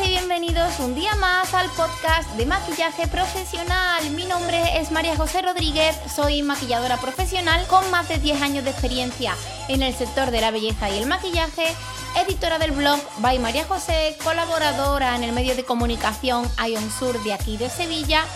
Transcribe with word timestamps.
Bienvenidos 0.00 0.78
un 0.80 0.94
día 0.94 1.14
más 1.14 1.54
al 1.54 1.70
podcast 1.70 2.28
de 2.32 2.44
maquillaje 2.44 3.08
profesional. 3.08 4.10
Mi 4.10 4.26
nombre 4.26 4.78
es 4.78 4.90
María 4.90 5.16
José 5.16 5.40
Rodríguez, 5.40 5.96
soy 6.14 6.42
maquilladora 6.42 6.98
profesional 6.98 7.66
con 7.68 7.90
más 7.90 8.10
de 8.10 8.18
10 8.18 8.42
años 8.42 8.64
de 8.64 8.70
experiencia 8.70 9.34
en 9.68 9.82
el 9.82 9.94
sector 9.94 10.30
de 10.30 10.42
la 10.42 10.50
belleza 10.50 10.90
y 10.90 10.98
el 10.98 11.06
maquillaje, 11.06 11.74
editora 12.22 12.58
del 12.58 12.72
blog 12.72 13.00
By 13.18 13.38
María 13.38 13.64
José, 13.64 14.14
colaboradora 14.22 15.16
en 15.16 15.24
el 15.24 15.32
medio 15.32 15.56
de 15.56 15.64
comunicación 15.64 16.46
Ion 16.68 16.90
Sur 16.90 17.22
de 17.22 17.32
aquí 17.32 17.56
de 17.56 17.70
Sevilla 17.70 18.26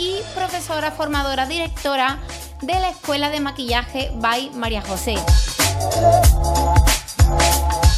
y 0.00 0.22
profesora 0.34 0.90
formadora 0.92 1.44
directora 1.46 2.18
de 2.62 2.72
la 2.72 2.88
Escuela 2.88 3.28
de 3.28 3.40
Maquillaje 3.40 4.10
By 4.14 4.50
María 4.54 4.80
José. 4.80 5.14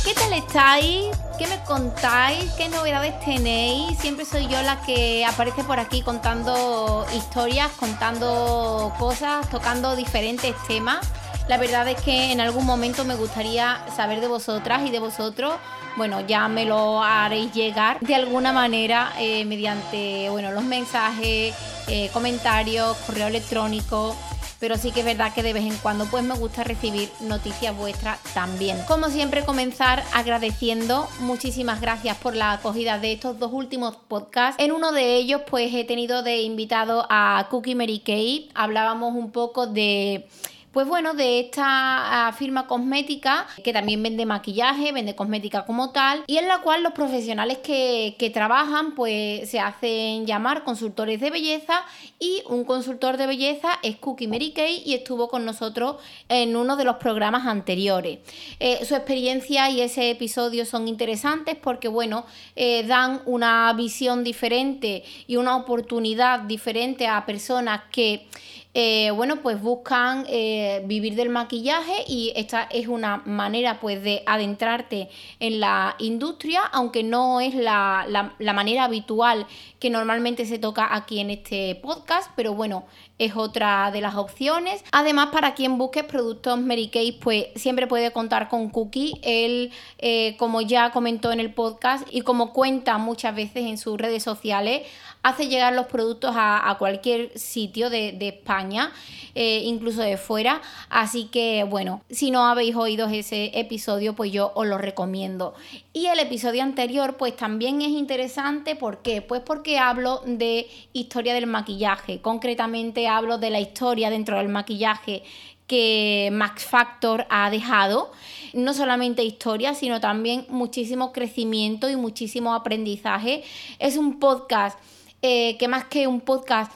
¿Qué 0.04 0.12
tal 0.14 0.32
estáis? 0.32 1.16
¿Qué 1.38 1.46
me 1.46 1.62
contáis? 1.62 2.50
¿Qué 2.54 2.68
novedades 2.68 3.20
tenéis? 3.24 3.96
Siempre 4.00 4.24
soy 4.24 4.48
yo 4.48 4.60
la 4.62 4.80
que 4.82 5.24
aparece 5.24 5.62
por 5.62 5.78
aquí 5.78 6.02
contando 6.02 7.06
historias, 7.14 7.70
contando 7.78 8.92
cosas, 8.98 9.48
tocando 9.48 9.94
diferentes 9.94 10.56
temas. 10.66 11.06
La 11.52 11.58
verdad 11.58 11.86
es 11.86 12.00
que 12.00 12.32
en 12.32 12.40
algún 12.40 12.64
momento 12.64 13.04
me 13.04 13.14
gustaría 13.14 13.84
saber 13.94 14.22
de 14.22 14.26
vosotras 14.26 14.86
y 14.86 14.90
de 14.90 15.00
vosotros. 15.00 15.52
Bueno, 15.98 16.26
ya 16.26 16.48
me 16.48 16.64
lo 16.64 17.02
haréis 17.02 17.52
llegar 17.52 18.00
de 18.00 18.14
alguna 18.14 18.54
manera 18.54 19.12
eh, 19.18 19.44
mediante 19.44 20.30
bueno, 20.30 20.50
los 20.52 20.64
mensajes, 20.64 21.54
eh, 21.88 22.08
comentarios, 22.14 22.96
correo 23.06 23.26
electrónico 23.26 24.16
pero 24.62 24.76
sí 24.78 24.92
que 24.92 25.00
es 25.00 25.06
verdad 25.06 25.34
que 25.34 25.42
de 25.42 25.52
vez 25.52 25.64
en 25.64 25.76
cuando 25.78 26.06
pues 26.06 26.22
me 26.22 26.36
gusta 26.36 26.62
recibir 26.62 27.10
noticias 27.20 27.76
vuestras 27.76 28.22
también. 28.32 28.78
Como 28.86 29.08
siempre 29.08 29.44
comenzar 29.44 30.04
agradeciendo, 30.14 31.08
muchísimas 31.18 31.80
gracias 31.80 32.16
por 32.18 32.36
la 32.36 32.52
acogida 32.52 33.00
de 33.00 33.12
estos 33.12 33.40
dos 33.40 33.52
últimos 33.52 33.96
podcasts. 34.06 34.62
En 34.62 34.70
uno 34.70 34.92
de 34.92 35.16
ellos 35.16 35.42
pues 35.50 35.74
he 35.74 35.82
tenido 35.82 36.22
de 36.22 36.42
invitado 36.42 37.04
a 37.10 37.48
Cookie 37.50 37.74
Mary 37.74 37.98
Kay, 37.98 38.50
hablábamos 38.54 39.16
un 39.16 39.32
poco 39.32 39.66
de 39.66 40.28
pues 40.72 40.86
bueno, 40.88 41.14
de 41.14 41.40
esta 41.40 42.28
ah, 42.28 42.32
firma 42.32 42.66
cosmética 42.66 43.46
que 43.62 43.72
también 43.72 44.02
vende 44.02 44.24
maquillaje, 44.24 44.90
vende 44.92 45.14
cosmética 45.14 45.66
como 45.66 45.90
tal, 45.92 46.24
y 46.26 46.38
en 46.38 46.48
la 46.48 46.60
cual 46.62 46.82
los 46.82 46.92
profesionales 46.92 47.58
que, 47.58 48.30
trabajan 48.32 48.94
pues 48.94 49.50
se 49.50 49.60
hacen 49.60 50.26
llamar 50.26 50.64
consultores 50.64 51.20
de 51.20 51.28
belleza 51.28 51.84
y 52.18 52.42
un 52.48 52.64
consultor 52.64 53.18
de 53.18 53.26
belleza 53.26 53.78
es 53.82 53.96
Cookie 53.96 54.26
Mary 54.26 54.52
Kay 54.52 54.82
y 54.86 54.94
estuvo 54.94 55.28
con 55.28 55.44
nosotros 55.44 55.96
en 56.30 56.56
uno 56.56 56.76
de 56.76 56.84
los 56.84 56.96
programas 56.96 57.46
anteriores. 57.46 58.20
Eh, 58.58 58.84
su 58.86 58.94
experiencia 58.94 59.68
y 59.68 59.82
ese 59.82 60.10
episodio 60.10 60.64
son 60.64 60.88
interesantes 60.88 61.56
porque 61.60 61.88
bueno, 61.88 62.24
eh, 62.56 62.84
dan 62.84 63.20
una 63.26 63.70
visión 63.74 64.24
diferente 64.24 65.04
y 65.26 65.36
una 65.36 65.56
oportunidad 65.56 66.40
diferente 66.40 67.06
a 67.06 67.26
personas 67.26 67.82
que 67.90 68.26
eh, 68.74 69.10
bueno, 69.10 69.36
pues 69.42 69.60
buscan 69.60 70.24
eh, 70.28 70.82
vivir 70.86 71.14
del 71.14 71.28
maquillaje 71.28 72.04
y 72.06 72.32
esta 72.36 72.62
es 72.70 72.88
una 72.88 73.18
manera 73.26 73.80
pues 73.80 74.02
de 74.02 74.22
adentrarte 74.24 75.10
en 75.40 75.60
la 75.60 75.94
industria, 75.98 76.62
aunque 76.72 77.02
no 77.02 77.40
es 77.40 77.54
la, 77.54 78.06
la 78.38 78.52
manera 78.52 78.84
habitual 78.84 79.46
que 79.78 79.90
normalmente 79.90 80.46
se 80.46 80.58
toca 80.58 80.94
aquí 80.94 81.18
en 81.20 81.30
este 81.30 81.74
podcast, 81.82 82.30
pero 82.34 82.54
bueno, 82.54 82.84
es 83.18 83.36
otra 83.36 83.90
de 83.92 84.00
las 84.00 84.16
opciones. 84.16 84.84
Además, 84.90 85.28
para 85.32 85.54
quien 85.54 85.78
busque 85.78 86.02
productos 86.02 86.60
Mary 86.60 86.88
Kay, 86.88 87.12
pues 87.12 87.46
siempre 87.54 87.86
puede 87.86 88.10
contar 88.10 88.48
con 88.48 88.68
Cookie. 88.70 89.18
Él, 89.22 89.70
eh, 89.98 90.36
como 90.38 90.60
ya 90.60 90.90
comentó 90.90 91.30
en 91.30 91.38
el 91.38 91.54
podcast 91.54 92.06
y 92.10 92.22
como 92.22 92.52
cuenta 92.52 92.98
muchas 92.98 93.34
veces 93.34 93.64
en 93.64 93.78
sus 93.78 93.96
redes 93.96 94.22
sociales, 94.22 94.82
hace 95.22 95.48
llegar 95.48 95.72
los 95.72 95.86
productos 95.86 96.34
a, 96.36 96.76
cualquier 96.78 97.36
sitio 97.38 97.90
de, 97.90 98.16
España, 98.20 98.92
eh, 99.34 99.62
incluso 99.64 100.02
de 100.02 100.16
fuera. 100.16 100.60
Así 100.88 101.26
que, 101.26 101.64
bueno, 101.64 102.02
si 102.10 102.30
no 102.30 102.46
habéis 102.46 102.74
oído 102.74 103.08
ese 103.08 103.58
episodio, 103.58 104.14
pues 104.14 104.32
yo 104.32 104.52
os 104.54 104.66
lo 104.66 104.78
recomiendo. 104.78 105.54
Y 105.92 106.06
el 106.06 106.18
episodio 106.18 106.62
anterior, 106.62 107.16
pues 107.16 107.36
también 107.36 107.82
es 107.82 107.90
interesante. 107.90 108.74
¿Por 108.74 108.98
qué? 108.98 109.22
Pues 109.22 109.42
porque 109.42 109.78
hablo 109.78 110.22
de 110.26 110.68
historia 110.92 111.34
del 111.34 111.46
maquillaje, 111.46 112.20
concretamente 112.20 113.06
hablo 113.06 113.38
de 113.38 113.50
la 113.50 113.60
historia 113.60 114.10
dentro 114.10 114.38
del 114.38 114.48
maquillaje 114.48 115.22
que 115.66 116.30
Max 116.32 116.64
Factor 116.64 117.26
ha 117.30 117.48
dejado. 117.48 118.12
No 118.52 118.74
solamente 118.74 119.24
historia, 119.24 119.72
sino 119.74 120.00
también 120.00 120.44
muchísimo 120.48 121.12
crecimiento 121.12 121.88
y 121.88 121.96
muchísimo 121.96 122.54
aprendizaje. 122.54 123.42
Es 123.78 123.96
un 123.96 124.18
podcast 124.18 124.78
eh, 125.22 125.56
que 125.58 125.68
más 125.68 125.84
que 125.84 126.06
un 126.06 126.20
podcast 126.20 126.72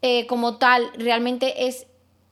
eh, 0.00 0.26
como 0.26 0.56
tal, 0.56 0.90
realmente 0.96 1.66
es 1.66 1.86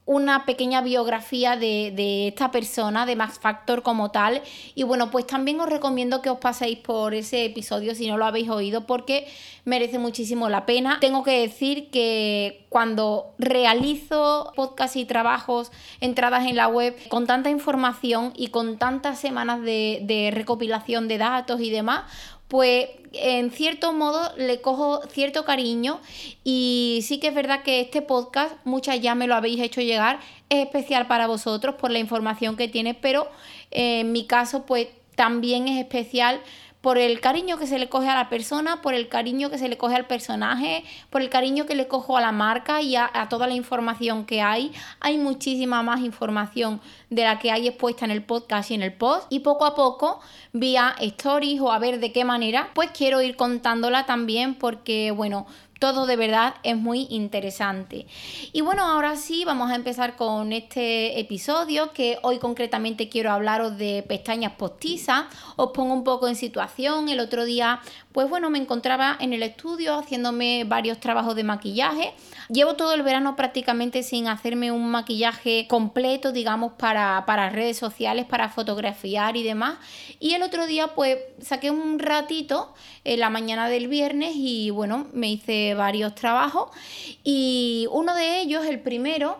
una 0.06 0.46
pequeña 0.46 0.82
biografía 0.82 1.56
de, 1.56 2.28
esta 2.28 2.52
persona, 2.52 3.06
de 3.06 3.16
Max 3.16 3.40
Factor 3.40 3.82
como 3.82 4.12
tal. 4.12 4.40
Y 4.76 4.84
bueno, 4.84 5.10
pues 5.10 5.26
también 5.26 5.60
os 5.60 5.68
recomiendo 5.68 6.22
que 6.22 6.30
os 6.30 6.38
paséis 6.38 6.78
por 6.78 7.12
ese 7.12 7.44
episodio 7.44 7.94
si 7.94 8.06
no 8.06 8.16
lo 8.16 8.24
habéis 8.24 8.48
oído 8.48 8.86
porque 8.86 9.26
merece 9.64 9.98
muchísimo 9.98 10.48
la 10.48 10.64
pena. 10.64 10.98
Tengo 11.00 11.24
que 11.24 11.40
decir 11.40 11.90
que 11.90 12.66
cuando 12.68 13.34
realizo 13.38 14.52
podcasts 14.54 14.96
y 14.96 15.06
trabajos, 15.06 15.72
entradas 16.00 16.46
en 16.46 16.54
la 16.54 16.68
web 16.68 16.96
con 17.08 17.26
tanta 17.26 17.50
información 17.50 18.32
y 18.36 18.48
con 18.48 18.78
tantas 18.78 19.18
semanas 19.18 19.60
de, 19.62 19.98
de 20.02 20.30
recopilación 20.32 21.08
de 21.08 21.18
datos 21.18 21.60
y 21.60 21.70
demás, 21.70 22.04
pues 22.48 22.88
en 23.12 23.50
cierto 23.50 23.92
modo 23.92 24.32
le 24.36 24.60
cojo 24.60 25.02
cierto 25.08 25.44
cariño 25.44 26.00
y 26.44 27.00
sí 27.02 27.18
que 27.18 27.28
es 27.28 27.34
verdad 27.34 27.62
que 27.62 27.80
este 27.80 28.02
podcast, 28.02 28.54
muchas 28.64 29.00
ya 29.00 29.14
me 29.14 29.26
lo 29.26 29.34
habéis 29.34 29.60
hecho 29.60 29.80
llegar, 29.80 30.20
es 30.48 30.64
especial 30.64 31.06
para 31.06 31.26
vosotros 31.26 31.76
por 31.76 31.90
la 31.90 31.98
información 31.98 32.56
que 32.56 32.68
tiene, 32.68 32.94
pero 32.94 33.28
en 33.70 34.12
mi 34.12 34.26
caso 34.26 34.64
pues 34.66 34.88
también 35.14 35.66
es 35.66 35.78
especial 35.80 36.40
por 36.86 36.98
el 36.98 37.18
cariño 37.18 37.58
que 37.58 37.66
se 37.66 37.80
le 37.80 37.88
coge 37.88 38.08
a 38.08 38.14
la 38.14 38.28
persona, 38.28 38.80
por 38.80 38.94
el 38.94 39.08
cariño 39.08 39.50
que 39.50 39.58
se 39.58 39.68
le 39.68 39.76
coge 39.76 39.96
al 39.96 40.06
personaje, 40.06 40.84
por 41.10 41.20
el 41.20 41.28
cariño 41.30 41.66
que 41.66 41.74
le 41.74 41.88
cojo 41.88 42.16
a 42.16 42.20
la 42.20 42.30
marca 42.30 42.80
y 42.80 42.94
a, 42.94 43.10
toda 43.28 43.48
la 43.48 43.54
información 43.54 44.24
que 44.24 44.40
hay. 44.40 44.70
Hay 45.00 45.18
muchísima 45.18 45.82
más 45.82 45.98
información 46.02 46.80
de 47.10 47.24
la 47.24 47.40
que 47.40 47.50
hay 47.50 47.66
expuesta 47.66 48.04
en 48.04 48.12
el 48.12 48.22
podcast 48.22 48.70
y 48.70 48.74
en 48.74 48.82
el 48.82 48.92
post. 48.92 49.26
Y 49.30 49.40
poco 49.40 49.66
a 49.66 49.74
poco, 49.74 50.20
vía 50.52 50.94
stories 51.00 51.60
o 51.60 51.72
a 51.72 51.80
ver 51.80 51.98
de 51.98 52.12
qué 52.12 52.24
manera, 52.24 52.70
pues 52.72 52.92
quiero 52.92 53.20
ir 53.20 53.34
contándola 53.34 54.06
también 54.06 54.54
porque, 54.54 55.10
bueno, 55.10 55.48
todo 55.78 56.06
de 56.06 56.16
verdad 56.16 56.54
es 56.62 56.76
muy 56.76 57.06
interesante. 57.10 58.06
Y 58.52 58.62
bueno, 58.62 58.84
ahora 58.84 59.16
sí 59.16 59.44
vamos 59.44 59.70
a 59.70 59.74
empezar 59.74 60.16
con 60.16 60.52
este 60.52 61.20
episodio 61.20 61.92
que 61.92 62.18
hoy 62.22 62.38
concretamente 62.38 63.08
quiero 63.08 63.30
hablaros 63.30 63.76
de 63.76 64.02
pestañas 64.06 64.52
postizas. 64.52 65.24
Os 65.56 65.72
pongo 65.72 65.92
un 65.92 66.04
poco 66.04 66.28
en 66.28 66.36
situación. 66.36 67.08
El 67.08 67.20
otro 67.20 67.44
día, 67.44 67.80
pues 68.12 68.28
bueno, 68.28 68.48
me 68.48 68.58
encontraba 68.58 69.16
en 69.20 69.32
el 69.32 69.42
estudio 69.42 69.98
haciéndome 69.98 70.64
varios 70.64 70.98
trabajos 70.98 71.36
de 71.36 71.44
maquillaje. 71.44 72.14
Llevo 72.48 72.74
todo 72.74 72.94
el 72.94 73.02
verano 73.02 73.36
prácticamente 73.36 74.02
sin 74.02 74.28
hacerme 74.28 74.72
un 74.72 74.90
maquillaje 74.90 75.66
completo, 75.68 76.32
digamos, 76.32 76.72
para, 76.72 77.24
para 77.26 77.50
redes 77.50 77.76
sociales, 77.76 78.24
para 78.24 78.48
fotografiar 78.48 79.36
y 79.36 79.42
demás. 79.42 79.76
Y 80.20 80.34
el 80.34 80.42
otro 80.42 80.66
día, 80.66 80.88
pues 80.94 81.18
saqué 81.40 81.70
un 81.70 81.98
ratito 81.98 82.72
en 83.04 83.20
la 83.20 83.30
mañana 83.30 83.68
del 83.68 83.88
viernes 83.88 84.32
y 84.36 84.70
bueno, 84.70 85.06
me 85.12 85.28
hice 85.28 85.65
varios 85.74 86.14
trabajos 86.14 86.70
y 87.24 87.86
uno 87.90 88.14
de 88.14 88.40
ellos, 88.40 88.64
el 88.66 88.80
primero, 88.80 89.38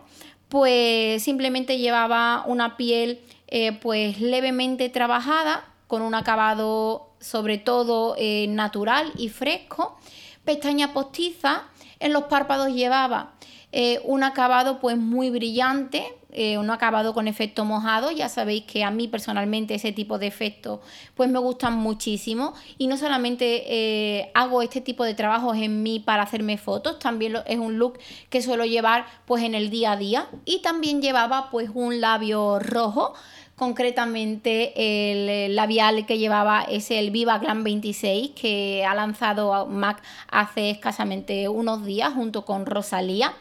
pues 0.48 1.22
simplemente 1.22 1.78
llevaba 1.78 2.44
una 2.46 2.76
piel 2.76 3.20
eh, 3.48 3.72
pues 3.80 4.20
levemente 4.20 4.88
trabajada 4.88 5.64
con 5.86 6.02
un 6.02 6.14
acabado 6.14 7.10
sobre 7.20 7.58
todo 7.58 8.14
eh, 8.18 8.46
natural 8.48 9.12
y 9.16 9.28
fresco, 9.28 9.98
pestaña 10.44 10.92
postiza, 10.92 11.64
en 11.98 12.12
los 12.12 12.24
párpados 12.24 12.72
llevaba 12.72 13.32
eh, 13.72 14.00
un 14.04 14.22
acabado 14.22 14.80
pues 14.80 14.96
muy 14.96 15.30
brillante, 15.30 16.04
eh, 16.36 16.58
un 16.58 16.70
acabado 16.70 17.14
con 17.14 17.28
efecto 17.28 17.64
mojado. 17.64 18.10
Ya 18.10 18.28
sabéis 18.28 18.64
que 18.64 18.84
a 18.84 18.90
mí 18.90 19.08
personalmente 19.08 19.74
ese 19.74 19.92
tipo 19.92 20.18
de 20.18 20.26
efectos 20.26 20.80
pues 21.14 21.30
me 21.30 21.38
gustan 21.38 21.74
muchísimo. 21.74 22.54
Y 22.78 22.86
no 22.86 22.96
solamente 22.96 23.64
eh, 23.66 24.30
hago 24.34 24.62
este 24.62 24.80
tipo 24.80 25.04
de 25.04 25.14
trabajos 25.14 25.56
en 25.56 25.82
mí 25.82 26.00
para 26.00 26.22
hacerme 26.22 26.58
fotos, 26.58 26.98
también 26.98 27.36
es 27.46 27.58
un 27.58 27.78
look 27.78 27.98
que 28.30 28.42
suelo 28.42 28.64
llevar 28.64 29.06
pues 29.24 29.42
en 29.42 29.54
el 29.54 29.70
día 29.70 29.92
a 29.92 29.96
día. 29.96 30.26
Y 30.44 30.60
también 30.60 31.02
llevaba 31.02 31.50
pues 31.50 31.70
un 31.72 32.00
labio 32.00 32.58
rojo 32.58 33.14
Concretamente 33.56 34.74
el 34.76 35.56
labial 35.56 36.04
que 36.04 36.18
llevaba 36.18 36.62
es 36.62 36.90
el 36.90 37.10
Viva 37.10 37.38
Glam 37.38 37.64
26 37.64 38.32
que 38.32 38.84
ha 38.84 38.94
lanzado 38.94 39.66
MAC 39.66 40.02
hace 40.30 40.68
escasamente 40.68 41.48
unos 41.48 41.86
días 41.86 42.12
junto 42.12 42.44
con 42.44 42.66
Rosalía. 42.66 43.32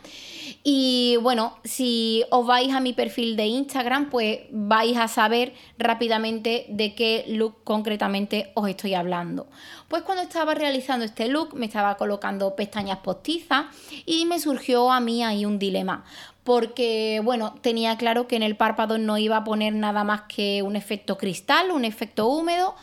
Y 0.64 1.18
bueno, 1.22 1.58
si 1.64 2.24
os 2.32 2.48
vais 2.48 2.74
a 2.74 2.80
mi 2.80 2.94
perfil 2.94 3.36
de 3.36 3.48
Instagram, 3.48 4.10
pues 4.10 4.40
vais 4.52 4.98
a 4.98 5.08
saber 5.08 5.54
rápidamente 5.78 6.66
de 6.70 6.96
qué 6.96 7.26
look 7.28 7.64
concretamente 7.64 8.52
os 8.54 8.70
estoy 8.70 8.94
hablando. 8.94 9.48
Pues 9.90 10.04
cuando 10.04 10.24
estaba 10.24 10.54
realizando 10.54 11.06
este 11.06 11.28
look 11.28 11.56
me 11.56 11.66
estaba 11.66 11.98
colocando 11.98 12.56
pestañas 12.56 13.00
postizas 13.00 13.66
y 14.06 14.26
me 14.26 14.40
surgió 14.40 14.92
a 14.92 15.00
mí 15.00 15.24
ahí 15.24 15.46
un 15.46 15.60
dilema. 15.60 16.06
Porque, 16.46 17.22
bueno, 17.24 17.56
tenía 17.62 17.98
claro 17.98 18.28
que 18.28 18.36
en 18.36 18.44
el 18.44 18.56
párpado 18.56 19.00
no 19.00 19.18
iba 19.18 19.38
a 19.38 19.44
poner 19.44 19.74
nada 19.74 20.04
más 20.04 20.22
que 20.34 20.62
un 20.62 20.76
efecto 20.76 21.18
cristal, 21.18 21.72
un 21.72 21.84
efecto 21.84 22.28
húmedo. 22.28 22.76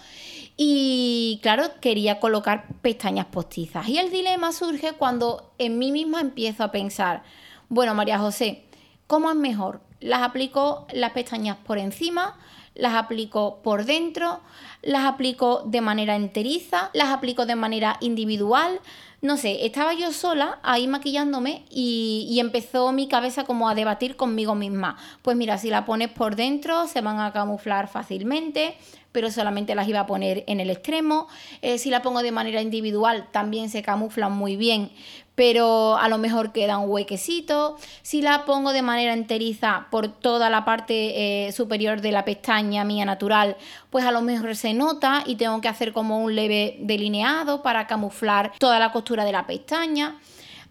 Y 0.57 1.39
claro, 1.43 1.65
quería 1.81 2.19
colocar 2.19 2.67
pestañas 2.83 3.27
postizas. 3.27 3.89
Y 3.89 3.99
el 3.99 4.11
dilema 4.11 4.51
surge 4.51 4.95
cuando 4.95 5.53
en 5.59 5.79
mí 5.79 5.93
misma 5.93 6.21
empiezo 6.21 6.65
a 6.65 6.73
pensar, 6.73 7.23
bueno, 7.69 7.95
María 7.95 8.19
José, 8.19 8.65
¿cómo 9.07 9.31
es 9.31 9.37
mejor? 9.37 9.81
¿Las 10.01 10.23
aplico 10.23 10.89
las 10.93 11.13
pestañas 11.13 11.57
por 11.57 11.79
encima? 11.79 12.37
¿Las 12.75 12.95
aplico 12.95 13.61
por 13.63 13.85
dentro? 13.85 14.41
¿Las 14.83 15.05
aplico 15.05 15.63
de 15.67 15.81
manera 15.81 16.17
enteriza? 16.17 16.91
¿Las 16.95 17.11
aplico 17.11 17.47
de 17.47 17.55
manera 17.55 17.97
individual? 18.01 18.81
No 19.23 19.37
sé, 19.37 19.65
estaba 19.65 19.95
yo 19.95 20.11
sola 20.11 20.59
ahí 20.65 20.89
maquillándome 20.89 21.65
y, 21.71 22.27
y, 22.29 22.41
empezó 22.41 22.91
mi 22.91 23.07
cabeza 23.07 23.45
como 23.45 23.69
a 23.69 23.75
debatir 23.77 24.17
conmigo 24.17 24.57
misma. 24.57 24.97
Pues 25.23 25.37
mira, 25.37 25.59
si 25.59 25.71
la 25.71 25.85
pones 25.85 26.09
por 26.09 26.35
dentro 26.35 26.89
se 26.89 27.03
van 27.03 27.21
a 27.21 27.33
camuflar 27.33 27.87
fácilmente, 27.87 28.75
pero 29.13 29.31
solamente 29.31 29.75
las 29.75 29.87
iba 29.87 30.01
a 30.01 30.07
poner 30.07 30.45
en 30.47 30.61
el 30.61 30.71
extremo. 30.71 31.29
Eh, 31.61 31.79
si 31.79 31.91
la 31.91 32.03
pongo 32.03 32.23
de 32.23 32.33
manera 32.33 32.61
individual, 32.61 33.29
también 33.31 33.71
se 33.71 33.83
camuflan 33.83 34.33
muy 34.33 34.57
bien, 34.57 34.91
pero 35.35 35.97
a 35.97 36.09
lo 36.09 36.19
mejor 36.19 36.53
queda 36.53 36.79
un 36.79 36.91
huequecito. 36.91 37.77
Si 38.03 38.23
la 38.23 38.45
pongo 38.45 38.73
de 38.73 38.83
manera 38.83 39.13
enteriza 39.13 39.87
por 39.91 40.09
toda 40.09 40.51
la 40.51 40.65
parte 40.65 41.47
eh, 41.47 41.53
superior 41.53 42.01
de 42.01 42.13
la 42.13 42.25
pestaña 42.25 42.85
mía 42.85 43.05
natural, 43.05 43.57
pues 43.91 44.05
a 44.05 44.11
lo 44.11 44.23
mejor 44.23 44.57
se 44.57 44.75
nota 44.75 45.23
y 45.27 45.37
tengo 45.37 45.61
que 45.61 45.69
hacer 45.69 45.93
como 45.93 46.19
un 46.19 46.35
leve 46.35 46.77
delineado 46.81 47.63
para 47.63 47.87
camuflar 47.87 48.53
toda 48.59 48.79
la 48.79 48.93
costura 48.93 49.25
de 49.25 49.33
la 49.33 49.47
pestaña 49.47 50.19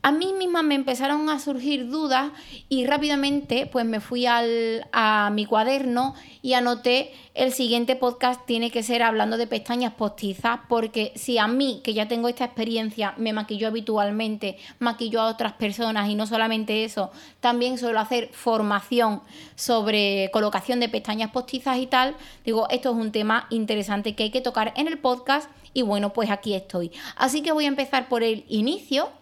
a 0.04 0.12
mí 0.12 0.34
misma 0.34 0.64
me 0.64 0.76
empezaron 0.76 1.30
a 1.30 1.40
surgir 1.40 1.90
dudas 1.90 2.32
y 2.70 2.86
rápidamente 2.86 3.68
pues 3.68 3.86
me 3.86 4.00
fui 4.00 4.26
al, 4.26 4.88
a 4.92 5.30
mi 5.32 5.46
cuaderno 5.46 6.16
y 6.42 6.54
anoté 6.54 7.14
el 7.36 7.54
siguiente 7.54 7.96
podcast 7.96 8.46
tiene 8.46 8.72
que 8.72 8.82
ser 8.82 9.04
hablando 9.04 9.38
de 9.38 9.46
pestañas 9.46 9.94
postizas 9.94 10.62
porque 10.68 11.14
si 11.16 11.38
a 11.38 11.48
mí 11.48 11.82
que 11.84 11.94
ya 11.94 12.08
tengo 12.08 12.28
esta 12.28 12.46
experiencia 12.46 13.14
me 13.18 13.32
maquillo 13.32 13.68
habitualmente, 13.68 14.58
maquillo 14.80 15.22
a 15.22 15.28
otras 15.28 15.54
personas 15.54 16.10
y 16.10 16.16
no 16.16 16.26
solamente 16.26 16.84
eso, 16.84 17.12
también 17.40 17.78
suelo 17.78 18.00
hacer 18.00 18.30
formación 18.34 19.22
sobre 19.56 20.32
colocación 20.34 20.80
de 20.80 20.90
pestañas 20.90 21.32
postizas 21.32 21.78
y 21.78 21.86
tal, 21.86 22.16
digo 22.44 22.68
esto 22.72 22.90
es 22.90 22.96
un 22.96 23.12
tema 23.12 23.46
interesante 23.52 24.16
que 24.16 24.24
hay 24.24 24.32
que 24.32 24.42
tocar 24.42 24.74
en 24.76 24.88
el 24.88 24.98
podcast 24.98 25.50
y 25.74 25.84
bueno 25.84 26.12
pues 26.12 26.32
aquí 26.32 26.56
estoy. 26.56 26.92
Así 27.16 27.44
que 27.44 27.52
voy 27.52 27.66
a 27.66 27.70
empezar 27.70 28.10
por 28.10 28.24
el 28.24 28.46
inicio 28.50 29.21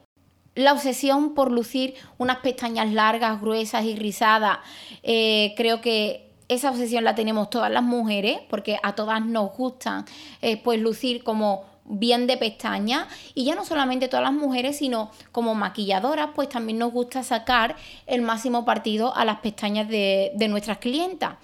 la 0.60 0.74
obsesión 0.74 1.34
por 1.34 1.52
lucir 1.52 1.96
unas 2.18 2.38
pestañas 2.38 2.92
largas, 2.92 3.40
gruesas 3.42 3.86
y 3.86 3.96
rizadas, 3.96 4.60
eh, 5.04 5.54
creo 5.56 5.82
que 5.82 6.30
esa 6.50 6.72
obsesión 6.72 7.04
la 7.04 7.16
tenemos 7.16 7.50
todas 7.50 7.72
las 7.72 7.84
mujeres, 7.84 8.40
porque 8.50 8.80
a 8.82 8.94
todas 8.94 9.24
nos 9.26 9.56
gustan 9.56 10.06
eh, 10.42 10.58
pues 10.58 10.80
lucir 10.80 11.24
como 11.24 11.64
bien 11.90 12.28
de 12.28 12.38
pestañas 12.38 13.08
y 13.34 13.44
ya 13.46 13.56
no 13.56 13.66
solamente 13.66 14.08
todas 14.08 14.24
las 14.24 14.34
mujeres, 14.34 14.78
sino 14.78 15.12
como 15.32 15.56
maquilladoras, 15.56 16.30
pues 16.36 16.48
también 16.48 16.78
nos 16.78 16.94
gusta 16.94 17.24
sacar 17.24 17.76
el 18.06 18.22
máximo 18.22 18.64
partido 18.64 19.14
a 19.16 19.26
las 19.26 19.40
pestañas 19.40 19.90
de, 19.90 20.32
nuestras 20.50 20.78
clientas. 20.78 21.36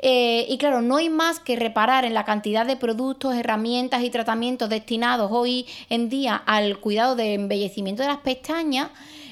Eh, 0.00 0.46
y 0.48 0.56
claro, 0.58 0.80
no 0.80 0.96
hay 0.96 1.10
más 1.10 1.40
que 1.40 1.56
reparar 1.56 2.04
en 2.04 2.14
la 2.14 2.24
cantidad 2.24 2.64
de 2.64 2.76
productos, 2.76 3.34
herramientas 3.34 4.02
y 4.02 4.10
tratamientos 4.10 4.68
destinados 4.68 5.30
hoy 5.32 5.66
en 5.90 6.08
día 6.08 6.36
al 6.36 6.78
cuidado 6.78 7.14
de 7.14 7.34
embellecimiento 7.34 8.02
de 8.02 8.08
las 8.08 8.18
pestañas. 8.18 8.90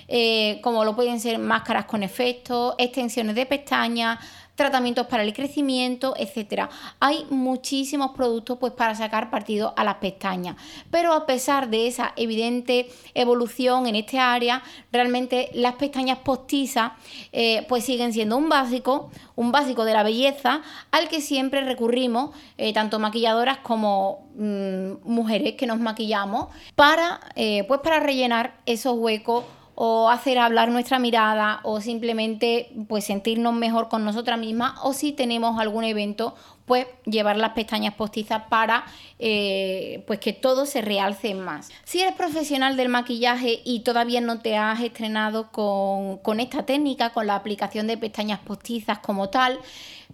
Eh, 0.08 0.60
como 0.62 0.84
lo 0.84 0.94
pueden 0.94 1.18
ser 1.18 1.38
máscaras 1.38 1.86
con 1.86 2.04
efectos, 2.04 2.74
extensiones 2.78 3.34
de 3.34 3.44
pestañas, 3.44 4.20
tratamientos 4.56 5.06
para 5.06 5.22
el 5.22 5.32
crecimiento, 5.32 6.14
etcétera. 6.16 6.68
Hay 6.98 7.26
muchísimos 7.30 8.10
productos 8.12 8.58
pues 8.58 8.72
para 8.72 8.94
sacar 8.94 9.30
partido 9.30 9.74
a 9.76 9.84
las 9.84 9.96
pestañas, 9.96 10.56
pero 10.90 11.12
a 11.12 11.26
pesar 11.26 11.68
de 11.68 11.86
esa 11.86 12.12
evidente 12.16 12.88
evolución 13.14 13.86
en 13.86 13.94
este 13.96 14.18
área, 14.18 14.62
realmente 14.90 15.50
las 15.52 15.74
pestañas 15.74 16.18
postizas 16.18 16.92
eh, 17.32 17.64
pues 17.68 17.84
siguen 17.84 18.12
siendo 18.12 18.36
un 18.36 18.48
básico, 18.48 19.10
un 19.36 19.52
básico 19.52 19.84
de 19.84 19.92
la 19.92 20.02
belleza 20.02 20.62
al 20.90 21.08
que 21.08 21.20
siempre 21.20 21.60
recurrimos 21.60 22.30
eh, 22.56 22.72
tanto 22.72 22.98
maquilladoras 22.98 23.58
como 23.58 24.28
mm, 24.36 25.04
mujeres 25.04 25.54
que 25.54 25.66
nos 25.66 25.78
maquillamos 25.78 26.48
para 26.74 27.20
eh, 27.36 27.64
pues 27.68 27.80
para 27.80 28.00
rellenar 28.00 28.56
esos 28.64 28.96
huecos 28.96 29.44
o 29.78 30.08
hacer 30.08 30.38
hablar 30.38 30.70
nuestra 30.70 30.98
mirada 30.98 31.60
o 31.62 31.82
simplemente 31.82 32.70
pues 32.88 33.04
sentirnos 33.04 33.52
mejor 33.52 33.88
con 33.88 34.04
nosotras 34.06 34.38
mismas 34.38 34.72
o 34.82 34.94
si 34.94 35.12
tenemos 35.12 35.60
algún 35.60 35.84
evento 35.84 36.34
pues 36.64 36.86
llevar 37.04 37.36
las 37.36 37.52
pestañas 37.52 37.94
postizas 37.94 38.44
para 38.48 38.86
eh, 39.18 40.02
pues 40.06 40.18
que 40.18 40.32
todo 40.32 40.64
se 40.64 40.80
realce 40.80 41.34
más. 41.34 41.70
Si 41.84 42.00
eres 42.00 42.14
profesional 42.14 42.76
del 42.76 42.88
maquillaje 42.88 43.60
y 43.64 43.80
todavía 43.80 44.22
no 44.22 44.40
te 44.40 44.56
has 44.56 44.80
estrenado 44.80 45.52
con, 45.52 46.16
con 46.18 46.40
esta 46.40 46.64
técnica, 46.64 47.10
con 47.10 47.26
la 47.26 47.36
aplicación 47.36 47.86
de 47.86 47.98
pestañas 47.98 48.40
postizas 48.40 48.98
como 48.98 49.28
tal, 49.28 49.60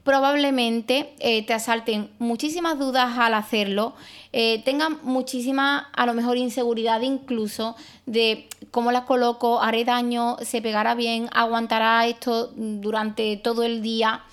probablemente 0.05 1.15
eh, 1.21 1.45
te 1.47 1.55
asalten 1.55 2.11
muchísimas 2.19 2.79
dudas 2.79 3.17
al 3.19 3.35
hacerlo, 3.35 3.95
eh, 4.33 4.63
tengan 4.65 4.99
muchísima, 5.03 5.91
a 5.93 6.07
lo 6.07 6.15
mejor, 6.15 6.37
inseguridad 6.37 7.01
incluso 7.03 7.77
de 8.07 8.49
cómo 8.73 8.91
las 8.91 9.05
coloco, 9.05 9.63
haré 9.63 9.85
daño, 9.85 10.37
se 10.43 10.61
pegará 10.61 10.97
bien, 10.97 11.29
aguantará 11.33 12.05
esto 12.09 12.51
durante 12.57 13.37
todo 13.37 13.63
el 13.63 13.83
día. 13.83 14.25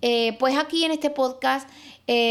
Eh, 0.00 0.36
pues 0.38 0.56
aquí 0.56 0.84
en 0.84 0.92
este 0.92 1.10
podcast 1.10 1.68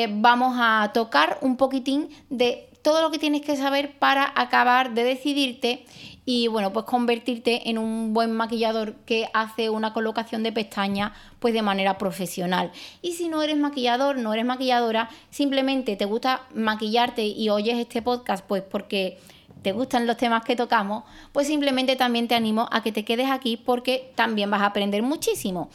vamos 0.09 0.56
a 0.59 0.89
tocar 0.92 1.38
un 1.42 1.56
poquitín 1.56 2.09
de 2.31 2.68
todo 2.81 3.01
lo 3.01 3.12
que 3.12 3.19
tienes 3.19 3.42
que 3.42 3.57
saber 3.57 4.00
para 4.00 4.31
acabar 4.33 4.94
de 4.94 5.04
decidirte 5.04 5.86
y 6.30 6.50
bueno, 6.50 6.74
pues 6.74 6.86
convertirte 6.86 7.69
en 7.69 7.77
un 7.77 8.13
buen 8.13 8.33
maquillador 8.33 8.95
que 9.06 9.30
hace 9.33 9.69
una 9.69 9.94
colocación 9.94 10.44
de 10.44 10.51
pestañas 10.51 11.14
pues 11.40 11.54
de 11.54 11.61
manera 11.61 11.97
profesional. 11.97 12.71
Y 13.02 13.14
si 13.14 13.30
no 13.30 13.42
eres 13.42 13.57
maquillador, 13.57 14.18
no 14.18 14.33
eres 14.33 14.45
maquilladora, 14.45 15.09
simplemente 15.30 15.95
te 15.95 16.04
gusta 16.04 16.42
maquillarte 16.54 17.26
y 17.26 17.49
oyes 17.49 17.78
este 17.78 18.02
podcast 18.02 18.45
pues 18.45 18.61
porque 18.61 19.19
te 19.68 19.74
gustan 19.74 20.07
los 20.07 20.16
temas 20.16 20.45
que 20.45 20.56
tocamos, 20.56 21.04
pues 21.33 21.47
simplemente 21.47 21.97
también 21.97 22.30
te 22.30 22.36
animo 22.36 22.69
a 22.71 22.81
que 22.81 22.94
te 22.94 23.04
quedes 23.04 23.30
aquí 23.30 23.57
porque 23.57 24.14
también 24.16 24.50
vas 24.50 24.62
a 24.62 24.68
aprender 24.68 25.04
muchísimo. 25.04 25.69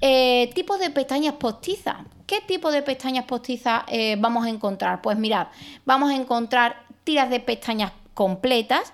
Eh, 0.00 0.52
tipos 0.54 0.78
de 0.78 0.90
pestañas 0.90 1.34
postizas. 1.34 1.96
¿Qué 2.24 2.40
tipo 2.40 2.70
de 2.70 2.82
pestañas 2.82 3.24
postizas 3.24 3.82
eh, 3.88 4.14
vamos 4.16 4.46
a 4.46 4.48
encontrar? 4.48 5.02
Pues 5.02 5.18
mirad, 5.18 5.48
vamos 5.84 6.10
a 6.10 6.14
encontrar 6.14 6.84
tiras 7.02 7.28
de 7.28 7.40
pestañas 7.40 7.90
completas, 8.14 8.92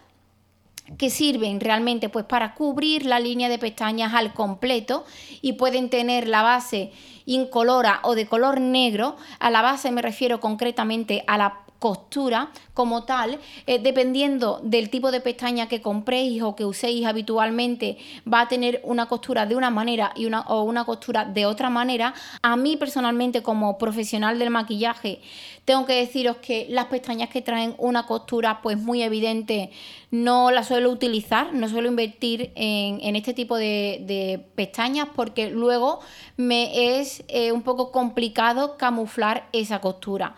que 0.96 1.10
sirven 1.10 1.60
realmente 1.60 2.08
pues 2.08 2.24
para 2.24 2.54
cubrir 2.54 3.04
la 3.04 3.20
línea 3.20 3.50
de 3.50 3.58
pestañas 3.58 4.14
al 4.14 4.32
completo 4.32 5.04
y 5.42 5.54
pueden 5.54 5.90
tener 5.90 6.26
la 6.26 6.40
base 6.40 6.90
incolora 7.26 8.00
o 8.02 8.14
de 8.14 8.26
color 8.26 8.62
negro. 8.62 9.16
A 9.40 9.50
la 9.50 9.60
base 9.60 9.90
me 9.90 10.00
refiero 10.00 10.40
concretamente 10.40 11.22
a 11.26 11.36
la 11.36 11.62
costura 11.82 12.52
como 12.74 13.04
tal, 13.04 13.38
eh, 13.66 13.78
dependiendo 13.78 14.60
del 14.62 14.88
tipo 14.88 15.10
de 15.10 15.20
pestaña 15.20 15.68
que 15.68 15.82
compréis 15.82 16.42
o 16.42 16.56
que 16.56 16.64
uséis 16.64 17.06
habitualmente, 17.06 17.98
va 18.30 18.42
a 18.42 18.48
tener 18.48 18.80
una 18.84 19.06
costura 19.06 19.46
de 19.46 19.56
una 19.56 19.70
manera 19.70 20.12
y 20.16 20.26
una, 20.26 20.40
o 20.42 20.62
una 20.62 20.84
costura 20.84 21.24
de 21.24 21.46
otra 21.46 21.70
manera. 21.70 22.14
A 22.42 22.56
mí 22.56 22.76
personalmente 22.76 23.42
como 23.42 23.78
profesional 23.78 24.38
del 24.38 24.50
maquillaje, 24.50 25.20
tengo 25.64 25.86
que 25.86 25.94
deciros 25.94 26.38
que 26.38 26.66
las 26.70 26.86
pestañas 26.86 27.28
que 27.28 27.40
traen 27.40 27.74
una 27.78 28.06
costura 28.06 28.60
pues 28.62 28.78
muy 28.78 29.02
evidente 29.02 29.70
no 30.10 30.50
las 30.50 30.68
suelo 30.68 30.90
utilizar, 30.90 31.54
no 31.54 31.68
suelo 31.68 31.88
invertir 31.88 32.52
en, 32.54 33.16
este 33.16 33.32
tipo 33.32 33.56
de, 33.56 34.44
pestañas 34.54 35.08
porque 35.14 35.50
luego 35.50 36.00
me 36.36 36.98
es 36.98 37.24
eh, 37.28 37.52
un 37.52 37.62
poco 37.62 37.92
complicado 37.92 38.76
camuflar 38.76 39.48
esa 39.52 39.80
costura. 39.80 40.34